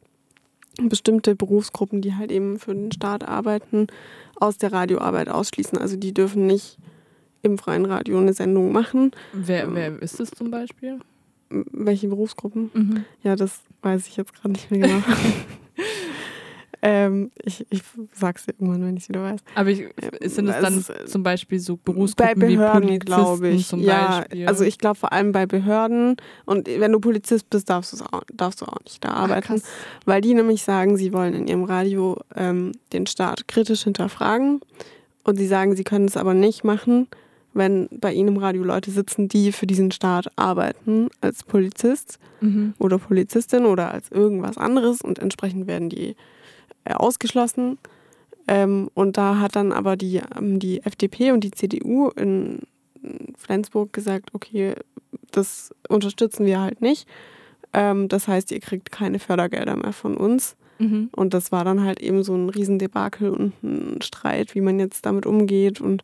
bestimmte 0.80 1.34
Berufsgruppen, 1.34 2.00
die 2.02 2.14
halt 2.14 2.30
eben 2.30 2.58
für 2.58 2.74
den 2.74 2.92
Staat 2.92 3.26
arbeiten, 3.26 3.88
aus 4.36 4.58
der 4.58 4.72
Radioarbeit 4.72 5.28
ausschließen. 5.28 5.78
Also 5.78 5.96
die 5.96 6.14
dürfen 6.14 6.46
nicht 6.46 6.78
im 7.42 7.58
freien 7.58 7.84
Radio 7.84 8.18
eine 8.18 8.32
Sendung 8.32 8.72
machen. 8.72 9.12
Wer, 9.32 9.74
wer 9.74 10.00
ist 10.00 10.20
es 10.20 10.30
zum 10.30 10.50
Beispiel? 10.50 10.98
Welche 11.50 12.08
Berufsgruppen? 12.08 12.70
Mhm. 12.74 13.04
Ja, 13.22 13.36
das 13.36 13.60
weiß 13.82 14.06
ich 14.06 14.16
jetzt 14.16 14.34
gerade 14.34 14.52
nicht 14.52 14.70
mehr 14.70 14.80
genau. 14.80 15.02
ähm, 16.82 17.30
ich, 17.42 17.66
ich 17.70 17.82
sag's 18.14 18.46
dir 18.46 18.52
irgendwann, 18.52 18.82
wenn 18.84 18.96
ich 18.96 19.04
es 19.04 19.08
wieder 19.08 19.22
weiß. 19.22 19.40
Aber 19.54 19.70
ich, 19.70 19.84
sind 20.24 20.48
es 20.48 20.56
es 20.56 20.62
dann 20.86 20.96
äh, 20.96 21.04
zum 21.06 21.22
Beispiel 21.22 21.58
so 21.58 21.76
Bei 21.76 21.92
Berufsgruppen 21.92 22.38
Behörden, 22.40 22.88
wie 22.88 22.98
glaube 22.98 23.38
Polizisten 23.38 23.56
ich. 23.58 23.66
zum 23.68 23.80
ja, 23.80 24.18
Beispiel? 24.20 24.46
also 24.46 24.64
ich 24.64 24.78
glaube 24.78 24.96
vor 24.98 25.12
allem 25.12 25.32
bei 25.32 25.46
Behörden. 25.46 26.16
Und 26.44 26.68
wenn 26.68 26.92
du 26.92 27.00
Polizist 27.00 27.50
bist, 27.50 27.68
darfst, 27.68 28.00
auch, 28.12 28.22
darfst 28.32 28.60
du 28.60 28.66
auch 28.66 28.78
nicht 28.84 29.04
da 29.04 29.08
Ach, 29.10 29.22
arbeiten. 29.22 29.46
krass. 29.46 29.62
weil 30.04 30.20
die 30.20 30.34
nämlich 30.34 30.62
sagen, 30.62 30.96
sie 30.96 31.12
wollen 31.12 31.34
in 31.34 31.46
ihrem 31.48 31.64
Radio 31.64 32.18
ähm, 32.36 32.72
den 32.92 33.06
Staat 33.06 33.48
kritisch 33.48 33.82
hinterfragen. 33.84 34.60
Und 35.24 35.36
sie 35.36 35.46
sagen, 35.46 35.74
sie 35.76 35.84
können 35.84 36.06
es 36.06 36.16
aber 36.16 36.32
nicht 36.32 36.64
machen, 36.64 37.08
wenn 37.54 37.88
bei 37.90 38.12
ihnen 38.12 38.28
im 38.28 38.36
Radio 38.36 38.62
Leute 38.62 38.90
sitzen, 38.90 39.26
die 39.28 39.50
für 39.52 39.66
diesen 39.66 39.90
Staat 39.90 40.28
arbeiten 40.36 41.08
als 41.20 41.42
Polizist 41.42 42.18
Mhm. 42.40 42.74
oder 42.78 42.98
Polizistin 42.98 43.64
oder 43.64 43.90
als 43.92 44.12
irgendwas 44.12 44.58
anderes 44.58 45.00
und 45.00 45.18
entsprechend 45.18 45.66
werden 45.66 45.88
die 45.88 46.14
ausgeschlossen. 46.94 47.78
Ähm, 48.46 48.90
und 48.94 49.16
da 49.16 49.38
hat 49.38 49.56
dann 49.56 49.72
aber 49.72 49.96
die, 49.96 50.22
ähm, 50.36 50.58
die 50.58 50.82
FDP 50.82 51.32
und 51.32 51.44
die 51.44 51.50
CDU 51.50 52.08
in 52.08 52.60
Flensburg 53.36 53.92
gesagt, 53.92 54.30
okay, 54.32 54.74
das 55.30 55.74
unterstützen 55.88 56.46
wir 56.46 56.60
halt 56.60 56.80
nicht. 56.80 57.06
Ähm, 57.72 58.08
das 58.08 58.28
heißt, 58.28 58.50
ihr 58.50 58.60
kriegt 58.60 58.90
keine 58.90 59.18
Fördergelder 59.18 59.76
mehr 59.76 59.92
von 59.92 60.16
uns. 60.16 60.56
Mhm. 60.78 61.10
Und 61.14 61.34
das 61.34 61.52
war 61.52 61.64
dann 61.64 61.82
halt 61.82 62.00
eben 62.00 62.22
so 62.22 62.34
ein 62.34 62.48
Riesendebakel 62.48 63.30
und 63.30 63.52
ein 63.62 64.00
Streit, 64.00 64.54
wie 64.54 64.60
man 64.60 64.78
jetzt 64.78 65.04
damit 65.04 65.26
umgeht 65.26 65.80
und 65.80 66.02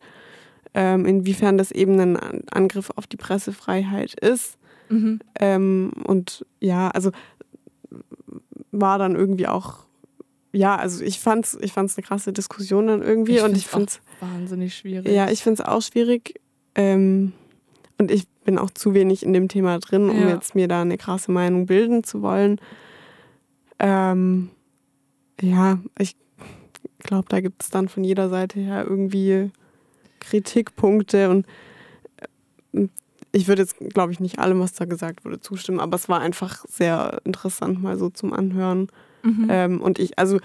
ähm, 0.74 1.06
inwiefern 1.06 1.56
das 1.56 1.70
eben 1.70 1.98
ein 2.00 2.16
An- 2.16 2.42
Angriff 2.50 2.90
auf 2.96 3.06
die 3.06 3.16
Pressefreiheit 3.16 4.14
ist. 4.14 4.58
Mhm. 4.88 5.20
Ähm, 5.38 5.92
und 6.04 6.44
ja, 6.60 6.88
also 6.90 7.12
war 8.72 8.98
dann 8.98 9.14
irgendwie 9.14 9.46
auch, 9.46 9.83
ja, 10.54 10.76
also 10.76 11.04
ich 11.04 11.20
fand's, 11.20 11.58
ich 11.60 11.72
fand's 11.72 11.96
eine 11.96 12.06
krasse 12.06 12.32
Diskussion 12.32 12.86
dann 12.86 13.02
irgendwie 13.02 13.40
und 13.40 13.56
find's 13.58 14.00
ich 14.20 14.22
auch 14.22 14.28
wahnsinnig 14.28 14.74
schwierig. 14.76 15.12
ja, 15.12 15.30
ich 15.30 15.42
finde 15.42 15.62
es 15.62 15.68
auch 15.68 15.82
schwierig. 15.82 16.40
Ähm, 16.74 17.32
und 17.98 18.10
ich 18.10 18.26
bin 18.44 18.58
auch 18.58 18.70
zu 18.70 18.94
wenig 18.94 19.22
in 19.22 19.32
dem 19.32 19.48
Thema 19.48 19.78
drin, 19.78 20.10
um 20.10 20.20
Ja. 20.22 20.30
jetzt 20.30 20.54
mir 20.54 20.68
da 20.68 20.82
eine 20.82 20.98
krasse 20.98 21.30
Meinung 21.30 21.66
bilden 21.66 22.02
zu 22.04 22.22
wollen. 22.22 22.60
Ähm, 23.78 24.50
ja, 25.40 25.78
ich 25.98 26.16
glaube, 27.00 27.26
da 27.28 27.40
gibt 27.40 27.62
es 27.62 27.70
dann 27.70 27.88
von 27.88 28.04
jeder 28.04 28.28
Seite 28.28 28.60
her 28.60 28.84
irgendwie 28.88 29.50
Kritikpunkte 30.20 31.30
und 31.30 31.46
äh, 32.72 32.88
ich 33.32 33.48
würde 33.48 33.62
jetzt, 33.62 33.76
glaube 33.78 34.12
ich, 34.12 34.20
nicht 34.20 34.38
allem, 34.38 34.60
was 34.60 34.72
da 34.74 34.84
gesagt 34.84 35.24
wurde, 35.24 35.40
zustimmen, 35.40 35.80
aber 35.80 35.96
es 35.96 36.08
war 36.08 36.20
einfach 36.20 36.64
sehr 36.68 37.20
interessant 37.24 37.82
mal 37.82 37.98
so 37.98 38.08
zum 38.08 38.32
Anhören. 38.32 38.88
Mhm. 39.24 39.46
Ähm, 39.48 39.80
und 39.80 39.98
ich, 39.98 40.18
also 40.18 40.38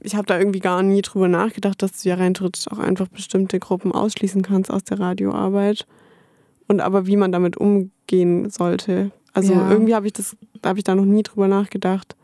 ich 0.00 0.14
habe 0.16 0.26
da 0.26 0.38
irgendwie 0.38 0.60
gar 0.60 0.82
nie 0.82 1.02
drüber 1.02 1.28
nachgedacht, 1.28 1.82
dass 1.82 2.02
du 2.02 2.08
ja 2.08 2.14
rein 2.14 2.34
theoretisch 2.34 2.68
auch 2.68 2.78
einfach 2.78 3.08
bestimmte 3.08 3.58
Gruppen 3.58 3.92
ausschließen 3.92 4.42
kannst 4.42 4.70
aus 4.70 4.82
der 4.84 4.98
Radioarbeit. 4.98 5.86
Und 6.66 6.80
aber 6.80 7.06
wie 7.06 7.16
man 7.16 7.32
damit 7.32 7.56
umgehen 7.56 8.50
sollte. 8.50 9.10
Also 9.32 9.52
Ja. 9.52 9.70
irgendwie 9.70 9.94
habe 9.94 10.06
ich 10.06 10.12
das, 10.14 10.36
da 10.62 10.70
habe 10.70 10.78
ich 10.78 10.84
da 10.84 10.94
noch 10.94 11.04
nie 11.04 11.22
drüber 11.22 11.48
nachgedacht, 11.48 12.16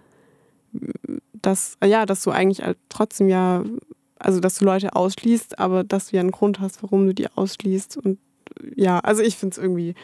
dass, 1.32 1.76
ja, 1.84 2.06
dass 2.06 2.22
du 2.22 2.30
eigentlich 2.30 2.64
halt 2.64 2.78
trotzdem 2.88 3.28
ja, 3.28 3.62
also 4.18 4.40
dass 4.40 4.58
du 4.58 4.64
Leute 4.64 4.96
ausschließt, 4.96 5.58
aber 5.58 5.84
dass 5.84 6.08
du 6.08 6.16
ja 6.16 6.20
einen 6.20 6.30
Grund 6.30 6.60
hast, 6.60 6.82
warum 6.82 7.06
du 7.06 7.14
die 7.14 7.28
ausschließt. 7.28 7.98
Und 7.98 8.18
ja, 8.74 9.00
also 9.00 9.22
ich 9.22 9.36
finde 9.36 9.52
es 9.52 9.58
irgendwie 9.58 9.94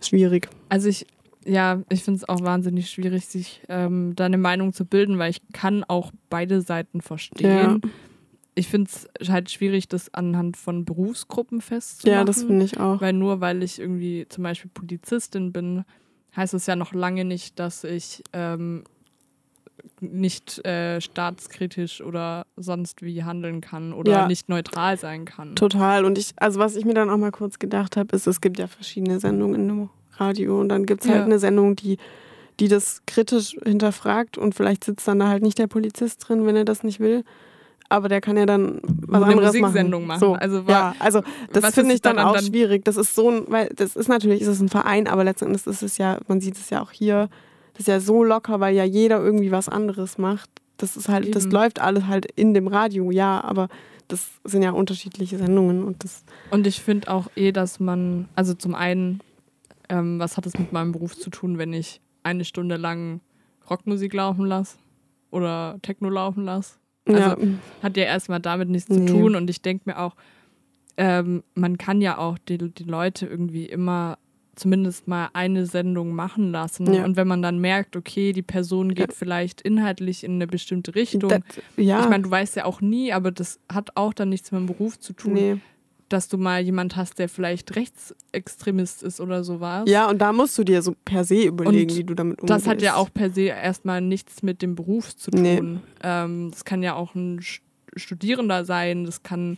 schwierig. 0.00 0.48
Also 0.68 0.88
ich, 0.88 1.06
ja, 1.44 1.82
ich 1.88 2.02
finde 2.02 2.18
es 2.18 2.28
auch 2.28 2.42
wahnsinnig 2.42 2.90
schwierig, 2.90 3.26
sich 3.26 3.62
ähm, 3.68 4.14
da 4.16 4.26
eine 4.26 4.38
Meinung 4.38 4.72
zu 4.72 4.84
bilden, 4.84 5.18
weil 5.18 5.30
ich 5.30 5.40
kann 5.52 5.84
auch 5.84 6.12
beide 6.28 6.60
Seiten 6.60 7.00
verstehen. 7.00 7.80
Ich 8.54 8.68
finde 8.68 8.90
es 8.90 9.30
halt 9.30 9.50
schwierig, 9.50 9.88
das 9.88 10.12
anhand 10.12 10.56
von 10.56 10.84
Berufsgruppen 10.84 11.60
festzumachen. 11.60 12.18
Ja, 12.18 12.24
das 12.24 12.42
finde 12.42 12.64
ich 12.64 12.78
auch. 12.78 13.00
Weil 13.00 13.12
nur 13.14 13.40
weil 13.40 13.62
ich 13.62 13.78
irgendwie 13.78 14.26
zum 14.28 14.44
Beispiel 14.44 14.70
Polizistin 14.74 15.52
bin, 15.52 15.84
heißt 16.36 16.54
es 16.54 16.66
ja 16.66 16.76
noch 16.76 16.92
lange 16.92 17.24
nicht, 17.24 17.58
dass 17.58 17.84
ich 17.84 18.22
ähm, 18.32 18.84
nicht 20.00 20.64
äh, 20.66 21.00
staatskritisch 21.00 22.00
oder 22.02 22.46
sonst 22.56 23.02
wie 23.02 23.24
handeln 23.24 23.60
kann 23.60 23.92
oder 23.92 24.12
Ja. 24.12 24.26
nicht 24.26 24.48
neutral 24.48 24.98
sein 24.98 25.24
kann. 25.24 25.56
Total. 25.56 26.04
Und 26.04 26.18
ich, 26.18 26.32
also 26.36 26.58
was 26.58 26.76
ich 26.76 26.84
mir 26.84 26.94
dann 26.94 27.10
auch 27.10 27.16
mal 27.16 27.32
kurz 27.32 27.58
gedacht 27.58 27.96
habe, 27.96 28.14
ist, 28.14 28.26
es 28.26 28.40
gibt 28.40 28.58
ja 28.58 28.66
verschiedene 28.66 29.20
Sendungen 29.20 29.66
Radio 30.20 30.60
und 30.60 30.68
dann 30.68 30.86
gibt 30.86 31.02
es 31.02 31.08
halt 31.08 31.20
Ja. 31.20 31.24
eine 31.24 31.38
Sendung, 31.38 31.74
die, 31.76 31.96
die 32.60 32.68
das 32.68 33.02
kritisch 33.06 33.56
hinterfragt 33.64 34.36
und 34.38 34.54
vielleicht 34.54 34.84
sitzt 34.84 35.08
dann 35.08 35.18
da 35.18 35.28
halt 35.28 35.42
nicht 35.42 35.58
der 35.58 35.66
Polizist 35.66 36.28
drin, 36.28 36.46
wenn 36.46 36.56
er 36.56 36.64
das 36.64 36.82
nicht 36.84 37.00
will. 37.00 37.24
Aber 37.88 38.08
der 38.08 38.20
kann 38.20 38.36
ja 38.36 38.46
dann 38.46 38.80
was 38.84 39.22
Eine 39.22 39.32
anderes 39.32 39.52
Musiksendung 39.54 40.06
machen. 40.06 40.20
machen. 40.20 40.34
So, 40.34 40.34
Also 40.34 40.66
wa- 40.68 40.70
ja, 40.70 40.94
also 41.00 41.22
das 41.52 41.74
finde 41.74 41.94
ich 41.94 42.02
dann 42.02 42.20
auch 42.20 42.34
dann- 42.34 42.44
schwierig. 42.44 42.84
Das 42.84 42.96
ist 42.96 43.16
so 43.16 43.30
ein, 43.30 43.44
weil 43.48 43.68
das 43.74 43.96
ist 43.96 44.08
natürlich 44.08 44.42
ist 44.42 44.46
es 44.48 44.60
ein 44.60 44.68
Verein, 44.68 45.08
aber 45.08 45.24
letzten 45.24 45.46
Endes 45.46 45.66
ist 45.66 45.82
es 45.82 45.98
ja, 45.98 46.18
man 46.28 46.40
sieht 46.40 46.54
es 46.56 46.70
ja 46.70 46.82
auch 46.82 46.92
hier, 46.92 47.28
das 47.72 47.80
ist 47.80 47.88
ja 47.88 47.98
so 47.98 48.22
locker, 48.22 48.60
weil 48.60 48.76
ja 48.76 48.84
jeder 48.84 49.18
irgendwie 49.20 49.50
was 49.50 49.68
anderes 49.68 50.18
macht. 50.18 50.48
Das 50.76 50.96
ist 50.96 51.08
halt, 51.08 51.34
das 51.34 51.44
Eben. 51.44 51.52
läuft 51.52 51.80
alles 51.80 52.06
halt 52.06 52.26
in 52.36 52.54
dem 52.54 52.68
Radio, 52.68 53.10
ja, 53.10 53.42
aber 53.42 53.68
das 54.06 54.28
sind 54.44 54.62
ja 54.62 54.70
unterschiedliche 54.70 55.36
Sendungen 55.38 55.82
und 55.84 56.04
das, 56.04 56.22
Und 56.50 56.66
ich 56.68 56.80
finde 56.82 57.10
auch 57.10 57.26
eh, 57.36 57.50
dass 57.52 57.80
man, 57.80 58.28
also 58.36 58.54
zum 58.54 58.74
einen, 58.76 59.20
ähm, 59.90 60.18
was 60.18 60.36
hat 60.36 60.46
es 60.46 60.56
mit 60.58 60.72
meinem 60.72 60.92
Beruf 60.92 61.16
zu 61.18 61.28
tun, 61.30 61.58
wenn 61.58 61.72
ich 61.72 62.00
eine 62.22 62.44
Stunde 62.44 62.76
lang 62.76 63.20
Rockmusik 63.68 64.14
laufen 64.14 64.46
lasse 64.46 64.78
oder 65.30 65.78
Techno 65.82 66.08
laufen 66.08 66.44
lasse? 66.44 66.76
Also 67.06 67.18
ja, 67.20 67.36
hat 67.82 67.96
ja 67.96 68.04
erstmal 68.04 68.40
damit 68.40 68.68
nichts 68.68 68.88
zu 68.92 69.00
Nee. 69.00 69.10
tun 69.10 69.34
und 69.36 69.50
ich 69.50 69.62
denke 69.62 69.84
mir 69.90 69.98
auch, 69.98 70.14
ähm, 70.96 71.42
man 71.54 71.78
kann 71.78 72.00
ja 72.00 72.18
auch 72.18 72.36
die, 72.38 72.58
die 72.58 72.84
Leute 72.84 73.26
irgendwie 73.26 73.64
immer 73.66 74.18
zumindest 74.54 75.08
mal 75.08 75.30
eine 75.32 75.64
Sendung 75.64 76.12
machen 76.14 76.50
lassen. 76.52 76.92
Ja. 76.92 77.04
Und 77.04 77.16
wenn 77.16 77.26
man 77.26 77.40
dann 77.40 77.58
merkt, 77.60 77.96
okay, 77.96 78.32
die 78.34 78.42
Person 78.42 78.94
geht 78.94 79.08
Ja. 79.10 79.14
vielleicht 79.16 79.62
inhaltlich 79.62 80.22
in 80.22 80.32
eine 80.34 80.46
bestimmte 80.46 80.94
Richtung. 80.94 81.30
das, 81.30 81.40
ja, 81.78 82.00
Ich 82.02 82.08
meine, 82.10 82.24
du 82.24 82.30
weißt 82.30 82.56
ja 82.56 82.66
auch 82.66 82.82
nie, 82.82 83.12
aber 83.12 83.30
das 83.30 83.58
hat 83.72 83.96
auch 83.96 84.12
dann 84.12 84.28
nichts 84.28 84.52
mit 84.52 84.60
dem 84.60 84.66
Beruf 84.66 84.98
zu 84.98 85.14
tun, 85.14 85.32
nee. 85.32 85.56
Dass 86.10 86.28
du 86.28 86.36
mal 86.38 86.60
jemand 86.60 86.96
hast, 86.96 87.18
der 87.18 87.28
vielleicht 87.28 87.74
Rechtsextremist 87.76 89.02
ist 89.02 89.20
oder 89.20 89.42
sowas. 89.44 89.84
Ja, 89.88 90.08
und 90.10 90.18
da 90.18 90.32
musst 90.32 90.58
du 90.58 90.64
dir 90.64 90.82
so 90.82 90.94
per 91.04 91.24
se 91.24 91.44
überlegen, 91.44 91.90
Und 91.90 91.96
wie 91.96 92.04
du 92.04 92.14
damit 92.14 92.40
umgehst. 92.42 92.50
Das 92.60 92.66
hat 92.68 92.82
ja 92.82 92.96
auch 92.96 93.10
per 93.12 93.30
se 93.30 93.42
erstmal 93.42 94.00
nichts 94.00 94.42
mit 94.42 94.60
dem 94.60 94.74
Beruf 94.74 95.16
zu 95.16 95.30
Nee. 95.30 95.56
tun. 95.58 95.80
Ähm, 96.02 96.50
das 96.50 96.64
kann 96.64 96.82
ja 96.82 96.94
auch 96.94 97.14
ein 97.14 97.40
Studierender 97.96 98.64
sein, 98.64 99.04
das 99.04 99.22
kann 99.22 99.56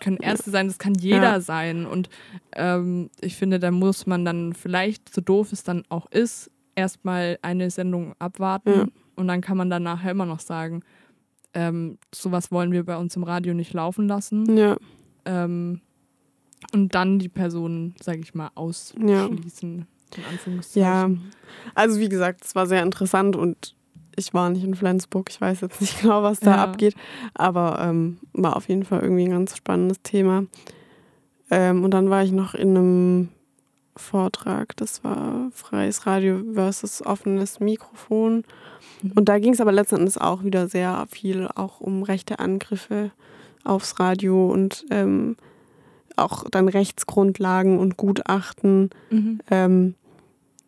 können 0.00 0.16
Ärzte 0.16 0.50
sein, 0.50 0.66
das 0.66 0.78
kann 0.78 0.94
jeder 0.94 1.22
Ja. 1.34 1.40
sein. 1.40 1.86
Und 1.86 2.08
ähm, 2.56 3.08
ich 3.20 3.36
finde, 3.36 3.60
da 3.60 3.70
muss 3.70 4.04
man 4.06 4.24
dann 4.24 4.52
vielleicht, 4.52 5.14
so 5.14 5.20
doof 5.20 5.52
es 5.52 5.62
dann 5.62 5.84
auch 5.90 6.10
ist, 6.10 6.50
erstmal 6.74 7.38
eine 7.42 7.70
Sendung 7.70 8.14
abwarten 8.18 8.70
Ja. 8.72 8.86
und 9.14 9.28
dann 9.28 9.40
kann 9.42 9.56
man 9.56 9.70
dann 9.70 9.84
nachher 9.84 10.10
immer 10.10 10.26
noch 10.26 10.40
sagen, 10.40 10.82
ähm, 11.54 11.98
sowas 12.12 12.50
wollen 12.50 12.72
wir 12.72 12.84
bei 12.84 12.96
uns 12.96 13.14
im 13.16 13.22
Radio 13.22 13.54
nicht 13.54 13.72
laufen 13.72 14.08
lassen. 14.08 14.56
Ja, 14.56 14.76
Ähm, 15.24 15.80
und 16.72 16.94
dann 16.94 17.18
die 17.18 17.28
Person, 17.28 17.94
sage 18.00 18.20
ich 18.20 18.34
mal, 18.34 18.50
ausschließen. 18.54 19.86
Anführungszeichen. 20.28 20.82
Ja. 20.82 21.08
also 21.74 22.00
wie 22.00 22.08
gesagt, 22.08 22.44
es 22.44 22.54
war 22.54 22.66
sehr 22.66 22.82
interessant 22.82 23.36
und 23.36 23.74
ich 24.16 24.34
war 24.34 24.50
nicht 24.50 24.64
in 24.64 24.74
Flensburg. 24.74 25.30
Ich 25.30 25.40
weiß 25.40 25.60
jetzt 25.62 25.80
nicht 25.80 26.00
genau, 26.02 26.22
was 26.22 26.40
da 26.40 26.56
Ja. 26.56 26.64
abgeht, 26.64 26.94
aber 27.34 27.78
ähm, 27.80 28.18
war 28.32 28.56
auf 28.56 28.68
jeden 28.68 28.84
Fall 28.84 29.00
irgendwie 29.00 29.24
ein 29.24 29.30
ganz 29.30 29.56
spannendes 29.56 30.02
Thema. 30.02 30.44
Ähm, 31.50 31.84
und 31.84 31.92
dann 31.92 32.10
war 32.10 32.22
ich 32.24 32.32
noch 32.32 32.54
in 32.54 32.76
einem 32.76 33.28
Vortrag, 33.96 34.76
das 34.76 35.02
war 35.04 35.50
freies 35.52 36.06
Radio 36.06 36.42
versus 36.54 37.04
offenes 37.04 37.60
Mikrofon. 37.60 38.44
Mhm. 39.02 39.12
Und 39.14 39.28
da 39.28 39.38
ging 39.38 39.52
es 39.52 39.60
aber 39.60 39.72
letzten 39.72 39.96
Endes 39.96 40.18
auch 40.18 40.44
wieder 40.44 40.68
sehr 40.68 41.06
viel 41.10 41.48
auch 41.54 41.80
um 41.80 42.02
rechte 42.02 42.38
Angriffe 42.38 43.10
aufs 43.64 43.98
Radio 44.00 44.50
und 44.50 44.84
ähm, 44.90 45.36
auch 46.16 46.44
dann 46.50 46.68
Rechtsgrundlagen 46.68 47.78
und 47.78 47.96
Gutachten 47.96 48.90
Mhm. 49.10 49.40
ähm, 49.50 49.94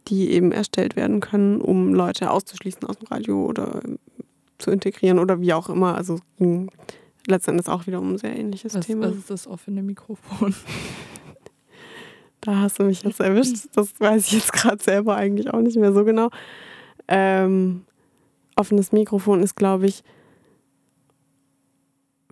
die 0.08 0.30
eben 0.32 0.50
erstellt 0.50 0.96
werden 0.96 1.20
können, 1.20 1.60
um 1.60 1.94
Leute 1.94 2.30
auszuschließen 2.30 2.82
aus 2.88 2.98
dem 2.98 3.06
Radio 3.06 3.44
oder 3.46 3.80
ähm, 3.84 3.98
zu 4.58 4.70
integrieren 4.72 5.18
oder 5.20 5.40
wie 5.40 5.52
auch 5.52 5.68
immer. 5.68 5.96
Also 5.96 6.18
ging 6.38 6.70
letztendlich 7.28 7.68
auch 7.68 7.86
wieder 7.86 8.00
um 8.00 8.14
ein 8.14 8.18
sehr 8.18 8.36
ähnliches 8.36 8.74
Was, 8.74 8.86
Thema. 8.86 9.08
was 9.08 9.16
ist 9.16 9.30
das 9.30 9.46
offene 9.46 9.82
Mikrofon? 9.82 10.54
Da 12.40 12.56
hast 12.58 12.80
du 12.80 12.84
mich 12.84 13.02
jetzt 13.04 13.20
erwischt. 13.20 13.66
Das 13.74 13.92
weiß 14.00 14.26
ich 14.26 14.32
jetzt 14.32 14.52
gerade 14.52 14.82
selber 14.82 15.14
eigentlich 15.14 15.52
auch 15.54 15.60
nicht 15.60 15.76
mehr 15.76 15.92
so 15.92 16.04
genau. 16.04 16.30
Ähm, 17.06 17.82
offenes 18.56 18.90
Mikrofon 18.90 19.42
ist, 19.42 19.54
glaube 19.54 19.86
ich, 19.86 20.02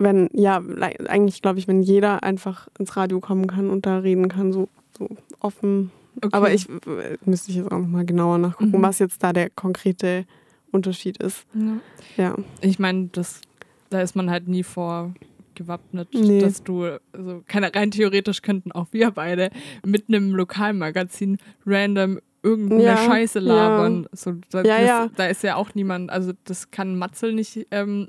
wenn, 0.03 0.29
ja, 0.33 0.61
eigentlich 1.07 1.41
glaube 1.41 1.59
ich, 1.59 1.67
wenn 1.67 1.81
jeder 1.81 2.23
einfach 2.23 2.67
ins 2.79 2.95
Radio 2.97 3.19
kommen 3.19 3.47
kann 3.47 3.69
und 3.69 3.85
da 3.85 3.99
reden 3.99 4.27
kann, 4.29 4.51
so, 4.53 4.67
so 4.97 5.09
offen. 5.39 5.91
Okay. 6.17 6.29
Aber 6.33 6.53
ich 6.53 6.67
äh, 6.69 7.17
müsste 7.25 7.51
ich 7.51 7.57
jetzt 7.57 7.71
auch 7.71 7.79
nochmal 7.79 8.05
genauer 8.05 8.37
nachgucken, 8.37 8.77
Mhm. 8.77 8.81
was 8.81 8.99
jetzt 8.99 9.23
da 9.23 9.31
der 9.33 9.49
konkrete 9.49 10.25
Unterschied 10.71 11.17
ist. 11.17 11.45
Ja. 11.53 11.77
Ja. 12.23 12.35
Ich 12.61 12.79
meine, 12.79 13.09
das, 13.11 13.41
da 13.89 14.01
ist 14.01 14.15
man 14.15 14.29
halt 14.29 14.47
nie 14.47 14.63
vor 14.63 15.13
gewappnet, 15.55 16.09
Nee. 16.13 16.39
dass 16.39 16.63
du, 16.63 16.85
also 17.13 17.43
keine, 17.47 17.73
rein 17.75 17.91
theoretisch 17.91 18.41
könnten 18.41 18.71
auch 18.71 18.87
wir 18.91 19.11
beide 19.11 19.51
mit 19.85 20.05
einem 20.07 20.33
Lokalmagazin 20.33 21.37
random 21.65 22.19
irgendeine 22.43 22.83
Ja, 22.83 22.97
Scheiße 22.97 23.39
ja. 23.39 23.45
labern. 23.53 24.07
So, 24.13 24.33
da, 24.49 24.63
Ja, 24.63 24.77
das, 24.79 24.87
ja. 24.87 25.09
da 25.15 25.25
ist 25.27 25.43
ja 25.43 25.55
auch 25.57 25.75
niemand, 25.75 26.09
also 26.09 26.31
das 26.45 26.71
kann 26.71 26.97
Matzel 26.97 27.33
nicht 27.33 27.67
ähm, 27.71 28.07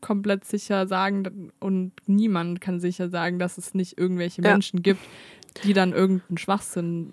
komplett 0.00 0.44
sicher 0.44 0.86
sagen 0.86 1.50
und 1.60 1.92
niemand 2.06 2.60
kann 2.60 2.80
sicher 2.80 3.08
sagen, 3.08 3.38
dass 3.38 3.58
es 3.58 3.74
nicht 3.74 3.98
irgendwelche 3.98 4.42
Ja. 4.42 4.52
Menschen 4.52 4.82
gibt, 4.82 5.00
die 5.64 5.72
dann 5.72 5.92
irgendeinen 5.92 6.38
Schwachsinn 6.38 7.12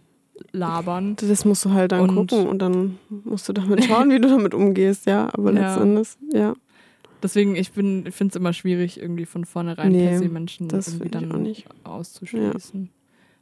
labern. 0.52 1.16
Das 1.18 1.46
musst 1.46 1.66
du 1.66 1.72
halt 1.72 1.92
dann 1.92 2.10
Und- 2.10 2.16
gucken 2.30 2.48
und 2.48 2.60
dann 2.60 2.98
musst 3.10 3.50
du 3.50 3.54
damit 3.54 3.84
schauen, 3.86 4.10
wie 4.12 4.20
du 4.20 4.28
damit 4.30 4.54
umgehst, 4.54 5.06
ja. 5.06 5.30
Aber 5.34 5.52
Ja. 5.54 5.72
letztendlich, 5.74 6.10
ja, 6.34 6.54
Deswegen, 7.24 7.56
ich 7.56 7.72
finde 7.72 8.12
es 8.12 8.36
immer 8.36 8.54
schwierig, 8.54 9.00
irgendwie 9.02 9.26
von 9.26 9.44
vornherein 9.46 9.92
Nee, 9.92 10.08
per 10.08 10.20
se 10.20 10.30
Menschen 10.30 10.68
das 10.68 10.88
irgendwie 10.90 11.10
dann 11.10 11.32
auch 11.32 11.38
nicht. 11.40 11.66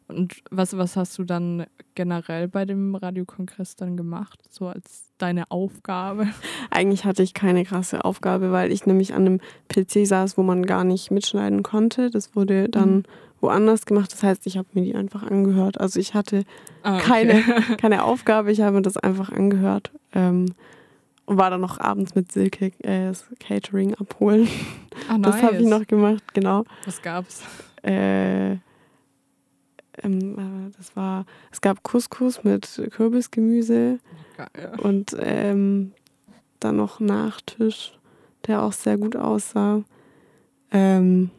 Und 0.07 0.35
was, 0.51 0.77
was 0.77 0.95
hast 0.95 1.17
du 1.17 1.23
dann 1.23 1.65
generell 1.95 2.47
bei 2.47 2.65
dem 2.65 2.93
Radiokongress 2.95 3.75
dann 3.75 3.97
gemacht, 3.97 4.39
so 4.49 4.67
als 4.67 5.09
deine 5.17 5.49
Aufgabe? 5.49 6.27
Eigentlich 6.69 7.05
hatte 7.05 7.23
ich 7.23 7.33
keine 7.33 7.63
krasse 7.65 8.05
Aufgabe, 8.05 8.51
weil 8.51 8.71
ich 8.71 8.85
nämlich 8.85 9.13
an 9.13 9.25
einem 9.25 9.39
PC 9.69 10.05
saß, 10.05 10.37
wo 10.37 10.43
man 10.43 10.65
gar 10.65 10.83
nicht 10.83 11.09
mitschneiden 11.11 11.63
konnte. 11.63 12.11
Das 12.11 12.35
wurde 12.35 12.69
dann 12.69 12.97
Mhm. 12.97 13.03
woanders 13.41 13.85
gemacht. 13.87 14.11
Das 14.13 14.21
heißt, 14.21 14.45
ich 14.45 14.57
habe 14.57 14.67
mir 14.73 14.83
die 14.83 14.93
einfach 14.95 15.23
angehört. 15.23 15.79
Also 15.81 15.99
ich 15.99 16.13
hatte 16.13 16.43
Ah, 16.83 16.97
okay. 16.97 17.03
keine, 17.07 17.43
keine 17.77 18.03
Aufgabe, 18.03 18.51
ich 18.51 18.61
habe 18.61 18.75
mir 18.75 18.81
das 18.83 18.97
einfach 18.97 19.31
angehört. 19.31 19.91
Ähm, 20.13 20.53
und 21.25 21.37
war 21.39 21.49
dann 21.49 21.61
noch 21.61 21.79
abends 21.79 22.13
mit 22.13 22.31
Silke 22.31 22.67
äh, 22.83 23.07
das 23.07 23.25
Catering 23.39 23.95
abholen. 23.95 24.47
Ah, 25.09 25.17
Das 25.17 25.41
habe 25.41 25.55
ich 25.55 25.65
nice. 25.65 25.79
noch 25.79 25.87
gemacht, 25.87 26.23
genau. 26.35 26.63
Was 26.85 27.01
gab's? 27.01 27.41
Äh, 27.81 28.57
ähm, 30.05 30.69
äh, 30.69 30.71
das 30.77 30.95
war, 30.95 31.25
es 31.51 31.61
gab 31.61 31.83
Couscous 31.83 32.43
mit 32.43 32.81
Kürbisgemüse 32.91 33.99
Geil. 34.37 34.73
und 34.77 35.15
ähm, 35.19 35.91
dann 36.59 36.77
noch 36.77 36.99
Nachtisch, 36.99 37.97
der 38.47 38.61
auch 38.63 38.73
sehr 38.73 38.97
gut 38.97 39.15
aussah. 39.15 39.83
Ähm, 40.71 41.29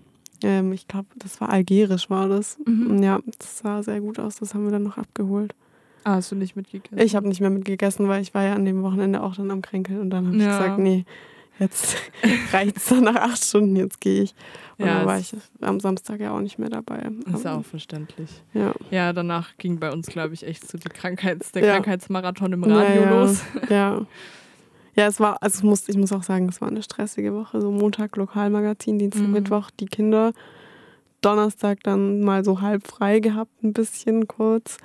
ähm, 0.43 0.73
ich 0.73 0.87
glaube, 0.89 1.09
das 1.17 1.41
war 1.41 1.49
algerisch, 1.51 2.11
war 2.11 2.29
das. 2.29 2.59
Mhm. 2.67 3.03
Ja, 3.03 3.19
das 3.39 3.59
sah 3.59 3.83
sehr 3.83 4.01
gut 4.01 4.19
aus. 4.19 4.37
Das 4.37 4.55
haben 4.55 4.65
wir 4.65 4.71
dann 4.73 4.83
noch 4.83 4.99
abgeholt. 4.99 5.55
Ah, 6.05 6.15
hast 6.17 6.31
du 6.31 6.37
nicht 6.37 6.55
mitgegessen? 6.55 6.99
Ich 6.99 7.17
habe 7.17 7.27
nicht 7.27 7.41
mehr 7.41 7.51
mitgegessen, 7.51 8.07
weil 8.09 8.23
ich 8.23 8.33
war 8.35 8.45
ja 8.45 8.55
an 8.55 8.65
dem 8.65 8.83
Wochenende 8.83 9.23
auch 9.23 9.35
dann 9.35 9.51
am 9.51 9.63
Kränkeln 9.63 10.01
und 10.01 10.11
dann 10.11 10.27
habe 10.29 10.37
ich 10.37 10.45
Ja. 10.45 10.51
gesagt, 10.51 10.79
nee, 10.79 11.05
jetzt 11.59 11.97
reicht's 12.53 12.87
dann 12.89 13.05
nach 13.05 13.17
acht 13.17 13.45
Stunden, 13.45 13.77
jetzt 13.77 14.01
gehe 14.01 14.23
ich. 14.23 14.35
Und 14.79 14.87
Ja, 14.87 14.99
dann 14.99 15.07
war 15.07 15.17
es- 15.19 15.33
ich 15.33 15.39
am 15.63 15.81
Samstag 15.81 16.21
ja 16.21 16.33
auch 16.33 16.41
nicht 16.41 16.59
mehr 16.59 16.69
dabei. 16.69 17.09
Ist 17.35 17.45
ja 17.45 17.57
auch 17.57 17.65
verständlich. 17.65 18.31
ja. 18.53 18.73
Ja, 18.91 19.13
danach 19.13 19.57
ging 19.57 19.79
bei 19.79 19.91
uns, 19.91 20.07
glaube 20.09 20.35
ich, 20.35 20.47
echt 20.47 20.69
so 20.69 20.77
die 20.79 20.89
Krankheits-, 20.89 21.53
der 21.53 21.65
Ja. 21.65 21.73
Krankheitsmarathon 21.75 22.53
im 22.53 22.65
Radio 22.65 23.03
ja, 23.03 23.11
los. 23.11 23.43
Ja. 23.71 24.07
Ja, 24.95 25.07
es 25.09 25.21
war, 25.21 25.43
also 25.43 25.59
ich 25.59 25.65
muss, 25.65 25.89
ich 25.91 25.97
muss 25.99 26.11
auch 26.13 26.23
sagen, 26.23 26.49
es 26.49 26.61
war 26.63 26.69
eine 26.69 26.83
stressige 26.83 27.35
Woche. 27.35 27.61
So 27.61 27.71
Montag 27.71 28.17
Lokalmagazin, 28.17 28.99
Dienstag, 28.99 29.25
Mhm. 29.27 29.33
Mittwoch 29.33 29.71
die 29.79 29.85
Kinder. 29.87 30.33
Donnerstag 31.21 31.83
dann 31.83 32.21
mal 32.21 32.45
so 32.45 32.61
halb 32.61 32.87
frei 32.87 33.21
gehabt, 33.21 33.63
ein 33.63 33.73
bisschen 33.73 34.29
kurz. 34.29 34.77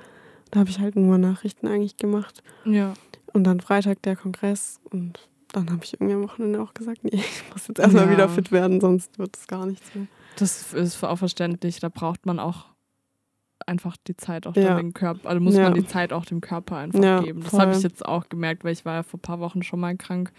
Da 0.50 0.60
habe 0.60 0.70
ich 0.70 0.80
halt 0.80 0.96
nur 0.96 1.16
Nachrichten 1.18 1.66
eigentlich 1.66 1.96
gemacht. 1.96 2.42
Ja. 2.64 2.92
Und 3.32 3.44
dann 3.44 3.60
Freitag 3.60 4.02
der 4.02 4.16
Kongress. 4.16 4.80
Und 4.90 5.28
dann 5.52 5.70
habe 5.70 5.84
ich 5.84 5.94
irgendwie 5.94 6.14
am 6.14 6.22
Wochenende 6.22 6.60
auch 6.60 6.74
gesagt, 6.74 7.04
nee, 7.04 7.10
ich 7.14 7.42
muss 7.52 7.68
jetzt 7.68 7.78
erstmal 7.78 8.06
Ja. 8.06 8.12
wieder 8.12 8.28
fit 8.28 8.50
werden, 8.52 8.80
sonst 8.80 9.18
wird 9.18 9.36
es 9.36 9.46
gar 9.46 9.66
nichts 9.66 9.94
mehr. 9.94 10.06
Das 10.36 10.72
ist 10.72 11.02
auch 11.04 11.16
verständlich. 11.16 11.80
Da 11.80 11.88
braucht 11.88 12.24
man 12.26 12.38
auch 12.38 12.66
einfach 13.66 13.96
die 14.08 14.16
Zeit 14.16 14.46
auch 14.46 14.56
Ja. 14.56 14.74
den 14.74 14.92
Körper, 14.92 15.28
also 15.28 15.40
muss 15.40 15.54
Ja. 15.54 15.64
man 15.64 15.74
die 15.74 15.84
Zeit 15.84 16.12
auch 16.12 16.24
dem 16.24 16.40
Körper 16.40 16.76
einfach 16.78 17.00
Ja, 17.02 17.20
geben. 17.20 17.42
Das 17.42 17.52
habe 17.54 17.72
ich 17.72 17.82
jetzt 17.82 18.04
auch 18.04 18.28
gemerkt, 18.28 18.64
weil 18.64 18.72
ich 18.72 18.84
war 18.84 18.94
ja 18.94 19.02
vor 19.02 19.18
ein 19.18 19.22
paar 19.22 19.40
Wochen 19.40 19.62
schon 19.62 19.78
mal 19.80 19.96
krank 19.96 20.32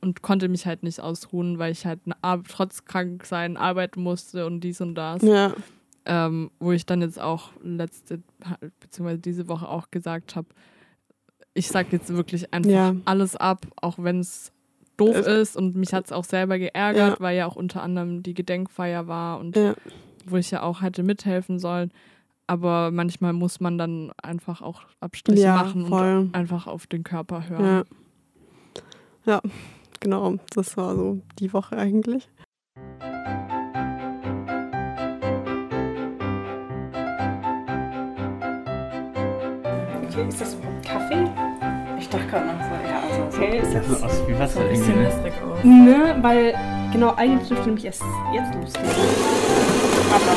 und 0.00 0.22
konnte 0.22 0.48
mich 0.48 0.64
halt 0.66 0.82
nicht 0.82 1.00
ausruhen, 1.00 1.58
weil 1.58 1.72
ich 1.72 1.84
halt 1.84 2.00
trotz 2.48 2.84
krank 2.86 3.26
sein 3.26 3.56
arbeiten 3.58 4.02
musste 4.02 4.46
und 4.46 4.60
dies 4.60 4.80
und 4.80 4.94
das. 4.94 5.22
Ja, 5.22 5.52
Ähm, 6.06 6.50
wo 6.58 6.72
ich 6.72 6.86
dann 6.86 7.02
jetzt 7.02 7.20
auch 7.20 7.50
letzte, 7.62 8.22
beziehungsweise 8.80 9.18
diese 9.20 9.48
Woche 9.48 9.68
auch 9.68 9.90
gesagt 9.90 10.34
habe, 10.34 10.48
ich 11.52 11.68
sag 11.68 11.92
jetzt 11.92 12.08
wirklich 12.08 12.54
einfach 12.54 12.70
alles 13.04 13.36
ab, 13.36 13.66
auch 13.82 13.98
wenn 13.98 14.20
es 14.20 14.50
doof 15.00 15.16
Es- 15.16 15.26
ist 15.26 15.56
und 15.56 15.74
mich 15.76 15.92
hat 15.92 16.04
es 16.06 16.12
auch 16.12 16.24
selber 16.24 16.58
geärgert, 16.58 17.18
Ja. 17.18 17.20
weil 17.20 17.36
ja 17.36 17.46
auch 17.46 17.56
unter 17.56 17.82
anderem 17.82 18.22
die 18.22 18.34
Gedenkfeier 18.34 19.06
war 19.08 19.40
und 19.40 19.56
ja, 19.56 19.74
wo 20.26 20.36
ich 20.36 20.50
ja 20.50 20.62
auch 20.62 20.82
hätte 20.82 21.02
mithelfen 21.02 21.58
sollen. 21.58 21.90
aber 22.46 22.90
manchmal 22.90 23.32
muss 23.32 23.60
man 23.60 23.78
dann 23.78 24.10
einfach 24.22 24.60
auch 24.60 24.82
Abstriche 24.98 25.42
Ja, 25.42 25.54
machen 25.54 25.86
voll. 25.86 26.16
und 26.18 26.34
einfach 26.34 26.66
auf 26.66 26.88
den 26.88 27.04
Körper 27.04 27.48
hören. 27.48 27.84
Ja. 29.24 29.34
ja, 29.34 29.40
genau. 30.00 30.34
Das 30.54 30.76
war 30.76 30.96
so 30.96 31.20
die 31.38 31.52
Woche 31.52 31.76
eigentlich. 31.76 32.28
Okay, 40.08 40.28
ist 40.28 40.40
das 40.40 40.54
überhaupt 40.54 40.84
Kaffee? 40.84 41.28
gerade 42.30 42.46
noch 42.46 42.54
so, 42.54 42.88
ja, 42.88 43.00
also 43.02 43.30
so 43.30 43.36
okay. 43.36 43.60
Das 43.60 43.70
sieht 43.70 44.02
aus 44.04 44.28
wie 44.28 44.38
Wasser 44.38 44.54
so 44.54 44.60
ein 44.60 44.68
bisschen 44.68 45.02
irgendwie. 45.02 45.30
Ne? 45.30 45.34
aus. 45.52 45.64
Ne, 45.64 46.22
weil, 46.22 46.54
genau, 46.92 47.14
eigentlich 47.16 47.48
dürfte 47.48 47.66
nämlich 47.66 47.84
erst 47.84 48.02
jetzt 48.32 48.54
losgehen. 48.54 48.88
Aber... 50.10 50.36